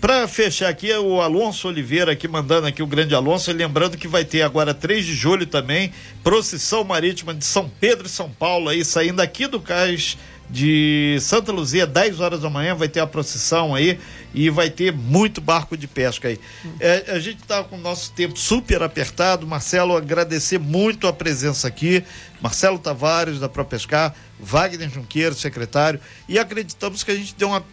Para 0.00 0.26
fechar 0.26 0.70
aqui, 0.70 0.90
o 0.94 1.20
Alonso 1.20 1.68
Oliveira 1.68 2.12
aqui 2.12 2.26
mandando 2.26 2.66
aqui 2.66 2.82
o 2.82 2.86
grande 2.86 3.14
Alonso, 3.14 3.52
lembrando 3.52 3.98
que 3.98 4.08
vai 4.08 4.24
ter 4.24 4.40
agora 4.40 4.72
3 4.72 5.04
de 5.04 5.14
julho 5.14 5.46
também, 5.46 5.92
procissão 6.24 6.82
marítima 6.82 7.34
de 7.34 7.44
São 7.44 7.70
Pedro 7.78 8.06
e 8.06 8.08
São 8.08 8.30
Paulo 8.30 8.70
aí, 8.70 8.82
saindo 8.82 9.20
aqui 9.20 9.46
do 9.46 9.60
cais 9.60 10.16
de 10.50 11.16
Santa 11.20 11.52
Luzia, 11.52 11.86
10 11.86 12.20
horas 12.20 12.40
da 12.40 12.50
manhã, 12.50 12.74
vai 12.74 12.88
ter 12.88 13.00
a 13.00 13.06
procissão 13.06 13.74
aí 13.74 14.00
e 14.34 14.50
vai 14.50 14.68
ter 14.68 14.92
muito 14.92 15.40
barco 15.40 15.76
de 15.76 15.86
pesca 15.86 16.28
aí. 16.28 16.40
É, 16.80 17.12
a 17.12 17.18
gente 17.20 17.40
está 17.40 17.62
com 17.62 17.76
o 17.76 17.80
nosso 17.80 18.12
tempo 18.12 18.36
super 18.38 18.82
apertado. 18.82 19.46
Marcelo, 19.46 19.96
agradecer 19.96 20.58
muito 20.58 21.06
a 21.06 21.12
presença 21.12 21.68
aqui. 21.68 22.02
Marcelo 22.40 22.78
Tavares, 22.78 23.38
da 23.38 23.48
ProPescar, 23.48 24.14
Wagner 24.40 24.90
Junqueiro, 24.90 25.34
secretário, 25.34 26.00
e 26.28 26.38
acreditamos 26.38 27.04
que 27.04 27.10
a 27.10 27.16
gente 27.16 27.34
deu 27.36 27.48
uma 27.48 27.64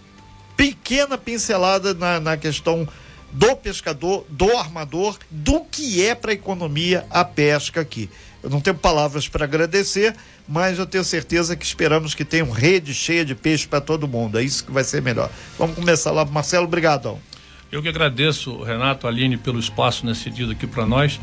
pequena 0.55 1.17
pincelada 1.17 1.93
na, 1.93 2.19
na 2.19 2.37
questão 2.37 2.87
do 3.31 3.55
pescador, 3.55 4.25
do 4.29 4.55
armador, 4.57 5.17
do 5.29 5.61
que 5.61 6.05
é 6.05 6.15
para 6.15 6.31
a 6.31 6.33
economia 6.33 7.05
a 7.09 7.23
pesca 7.23 7.81
aqui. 7.81 8.09
Eu 8.47 8.51
não 8.51 8.61
tenho 8.61 8.77
palavras 8.77 9.27
para 9.27 9.43
agradecer, 9.43 10.15
mas 10.47 10.79
eu 10.79 10.85
tenho 10.85 11.03
certeza 11.03 11.53
que 11.53 11.65
esperamos 11.65 12.15
que 12.15 12.23
tenham 12.23 12.49
rede 12.49 12.93
cheia 12.93 13.25
de 13.25 13.35
peixe 13.35 13.67
para 13.67 13.81
todo 13.81 14.07
mundo. 14.07 14.39
É 14.39 14.43
isso 14.43 14.63
que 14.63 14.71
vai 14.71 14.85
ser 14.85 15.01
melhor. 15.01 15.29
Vamos 15.59 15.75
começar 15.75 16.11
lá, 16.11 16.23
Marcelo, 16.23 16.63
obrigado. 16.65 17.19
Eu 17.69 17.81
que 17.83 17.89
agradeço, 17.89 18.63
Renato, 18.63 19.05
Aline, 19.05 19.35
pelo 19.35 19.59
espaço 19.59 20.05
nesse 20.05 20.29
dia 20.29 20.49
aqui 20.49 20.65
para 20.65 20.85
nós 20.85 21.19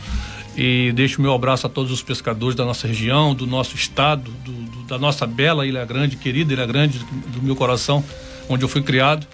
e 0.55 0.93
deixo 0.95 1.23
meu 1.23 1.33
abraço 1.33 1.67
a 1.67 1.71
todos 1.71 1.91
os 1.91 2.03
pescadores 2.03 2.55
da 2.55 2.67
nossa 2.67 2.87
região, 2.87 3.35
do 3.35 3.47
nosso 3.47 3.75
estado, 3.75 4.31
do, 4.31 4.53
do, 4.53 4.83
da 4.83 4.99
nossa 4.99 5.27
bela 5.27 5.67
Ilha 5.67 5.87
Grande, 5.87 6.17
querida 6.17 6.53
Ilha 6.53 6.67
Grande, 6.67 6.99
do 6.99 7.41
meu 7.41 7.57
coração, 7.57 8.05
onde 8.51 8.63
eu 8.63 8.69
fui 8.69 8.83
criado 8.83 9.27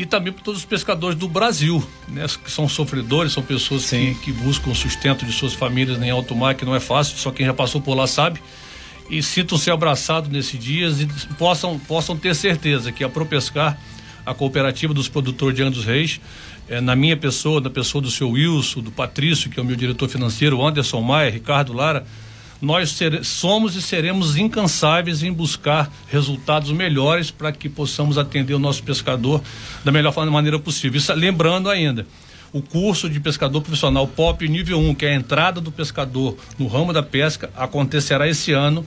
e 0.00 0.06
também 0.06 0.32
para 0.32 0.42
todos 0.42 0.60
os 0.60 0.66
pescadores 0.66 1.14
do 1.14 1.28
Brasil, 1.28 1.86
né, 2.08 2.24
que 2.42 2.50
são 2.50 2.66
sofredores, 2.66 3.32
são 3.32 3.42
pessoas 3.42 3.90
que, 3.90 4.14
que, 4.14 4.32
buscam 4.32 4.70
o 4.70 4.74
sustento 4.74 5.26
de 5.26 5.32
suas 5.32 5.52
famílias 5.52 6.00
em 6.00 6.08
alto 6.08 6.34
mar, 6.34 6.54
que 6.54 6.64
não 6.64 6.74
é 6.74 6.80
fácil, 6.80 7.18
só 7.18 7.30
quem 7.30 7.44
já 7.44 7.52
passou 7.52 7.82
por 7.82 7.94
lá 7.94 8.06
sabe. 8.06 8.40
E 9.10 9.22
sintam-se 9.22 9.70
abraçados 9.70 10.30
nesses 10.30 10.58
dias 10.58 11.02
e 11.02 11.06
possam, 11.36 11.78
possam 11.78 12.16
ter 12.16 12.34
certeza 12.34 12.90
que 12.90 13.04
a 13.04 13.10
ProPescar, 13.10 13.78
a 14.24 14.32
cooperativa 14.32 14.94
dos 14.94 15.06
produtores 15.06 15.54
de 15.54 15.62
Andes 15.62 15.84
Reis, 15.84 16.18
é, 16.66 16.80
na 16.80 16.96
minha 16.96 17.16
pessoa, 17.16 17.60
na 17.60 17.68
pessoa 17.68 18.00
do 18.00 18.10
seu 18.10 18.30
Wilson, 18.30 18.80
do 18.80 18.90
Patrício, 18.90 19.50
que 19.50 19.60
é 19.60 19.62
o 19.62 19.66
meu 19.66 19.76
diretor 19.76 20.08
financeiro, 20.08 20.66
Anderson 20.66 21.02
Maia, 21.02 21.28
Ricardo 21.28 21.74
Lara, 21.74 22.06
nós 22.60 22.90
ser, 22.90 23.24
somos 23.24 23.74
e 23.74 23.82
seremos 23.82 24.36
incansáveis 24.36 25.22
em 25.22 25.32
buscar 25.32 25.90
resultados 26.08 26.70
melhores 26.72 27.30
para 27.30 27.52
que 27.52 27.68
possamos 27.68 28.18
atender 28.18 28.54
o 28.54 28.58
nosso 28.58 28.82
pescador 28.82 29.42
da 29.84 29.90
melhor 29.90 30.14
maneira 30.30 30.58
possível. 30.58 30.98
Isso, 30.98 31.12
lembrando 31.14 31.70
ainda, 31.70 32.06
o 32.52 32.60
curso 32.60 33.08
de 33.08 33.18
pescador 33.20 33.62
profissional 33.62 34.06
POP 34.06 34.48
nível 34.48 34.78
1, 34.78 34.94
que 34.94 35.06
é 35.06 35.10
a 35.10 35.14
entrada 35.14 35.60
do 35.60 35.72
pescador 35.72 36.36
no 36.58 36.66
ramo 36.66 36.92
da 36.92 37.02
pesca, 37.02 37.50
acontecerá 37.56 38.28
esse 38.28 38.52
ano 38.52 38.84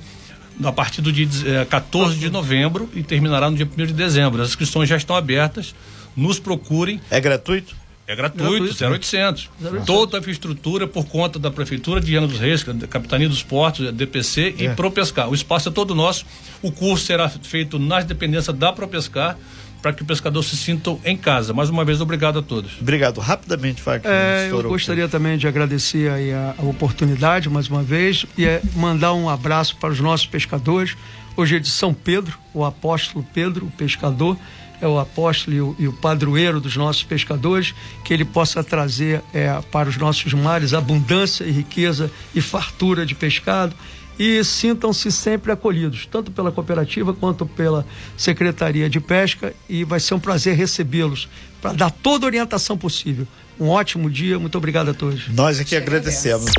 a 0.63 0.71
partir 0.71 1.01
do 1.01 1.11
dia 1.11 1.27
eh, 1.45 1.65
14 1.65 2.17
de 2.17 2.29
novembro 2.29 2.89
e 2.93 3.01
terminará 3.01 3.49
no 3.49 3.57
dia 3.57 3.67
1 3.67 3.85
de 3.87 3.93
dezembro. 3.93 4.41
As 4.41 4.49
inscrições 4.49 4.87
já 4.87 4.97
estão 4.97 5.15
abertas. 5.15 5.73
Nos 6.15 6.39
procurem. 6.39 7.01
É 7.09 7.19
gratuito? 7.19 7.75
É 8.07 8.15
gratuito, 8.15 8.49
gratuito 8.49 8.83
0800. 8.83 9.49
0800. 9.61 9.85
Toda 9.85 10.17
a 10.17 10.19
infraestrutura 10.19 10.87
por 10.87 11.05
conta 11.05 11.39
da 11.39 11.49
Prefeitura 11.49 12.01
de 12.01 12.15
Ana 12.15 12.27
dos 12.27 12.39
Reis, 12.39 12.63
da 12.63 12.87
Capitania 12.87 13.29
dos 13.29 13.41
Portos, 13.41 13.91
DPC 13.93 14.55
é. 14.57 14.63
e 14.63 14.69
ProPescar. 14.69 15.29
O 15.29 15.33
espaço 15.33 15.69
é 15.69 15.71
todo 15.71 15.95
nosso. 15.95 16.25
O 16.61 16.71
curso 16.71 17.05
será 17.05 17.29
feito 17.29 17.79
nas 17.79 18.03
dependências 18.03 18.55
da 18.55 18.73
ProPescar 18.73 19.37
para 19.81 19.91
que 19.91 20.01
o 20.01 20.05
pescador 20.05 20.41
se 20.43 20.55
sinta 20.55 20.97
em 21.03 21.17
casa. 21.17 21.53
Mais 21.53 21.69
uma 21.69 21.83
vez, 21.83 21.99
obrigado 21.99 22.39
a 22.39 22.41
todos. 22.41 22.71
Obrigado. 22.79 23.19
Rapidamente, 23.19 23.81
Fábio. 23.81 24.09
É, 24.09 24.47
eu 24.49 24.63
gostaria 24.63 25.09
também 25.09 25.37
de 25.37 25.45
agradecer 25.45 26.09
a, 26.09 26.55
a, 26.57 26.65
oportunidade 26.65 27.49
mais 27.49 27.67
uma 27.67 27.83
vez 27.83 28.25
e 28.37 28.45
é, 28.45 28.61
mandar 28.75 29.13
um 29.13 29.29
abraço 29.29 29.75
para 29.75 29.89
os 29.89 29.99
nossos 29.99 30.25
pescadores. 30.25 30.95
Hoje 31.35 31.57
é 31.57 31.59
de 31.59 31.67
São 31.67 31.93
Pedro, 31.93 32.37
o 32.53 32.63
apóstolo 32.63 33.25
Pedro, 33.33 33.65
o 33.65 33.71
pescador 33.71 34.37
é 34.83 34.87
o 34.87 34.99
apóstolo 34.99 35.55
e 35.55 35.61
o, 35.61 35.75
e 35.79 35.87
o, 35.87 35.93
padroeiro 35.93 36.59
dos 36.59 36.75
nossos 36.75 37.03
pescadores, 37.03 37.73
que 38.03 38.13
ele 38.13 38.25
possa 38.25 38.63
trazer 38.63 39.21
é, 39.33 39.61
para 39.71 39.87
os 39.87 39.97
nossos 39.97 40.33
mares 40.33 40.73
abundância 40.73 41.45
e 41.45 41.51
riqueza 41.51 42.11
e 42.35 42.41
fartura 42.41 43.05
de 43.05 43.15
pescado 43.15 43.73
e 44.17 44.43
sintam-se 44.43 45.11
sempre 45.11 45.51
acolhidos, 45.51 46.05
tanto 46.05 46.31
pela 46.31 46.51
cooperativa 46.51 47.13
quanto 47.13 47.45
pela 47.45 47.85
Secretaria 48.15 48.89
de 48.89 48.99
Pesca, 48.99 49.53
e 49.67 49.83
vai 49.83 49.99
ser 49.99 50.13
um 50.13 50.19
prazer 50.19 50.55
recebê-los 50.55 51.27
para 51.61 51.73
dar 51.73 51.89
toda 51.89 52.25
a 52.25 52.27
orientação 52.27 52.77
possível. 52.77 53.27
Um 53.59 53.69
ótimo 53.69 54.09
dia, 54.09 54.37
muito 54.37 54.57
obrigado 54.57 54.89
a 54.89 54.93
todos. 54.93 55.27
Nós 55.29 55.59
aqui 55.59 55.75
agradecemos. 55.75 56.51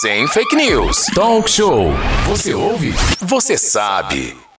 Sem 0.00 0.26
fake 0.28 0.56
news. 0.56 1.06
Talk 1.14 1.50
show. 1.50 1.92
Você 2.26 2.54
ouve? 2.54 2.92
Você 3.20 3.56
sabe. 3.56 4.40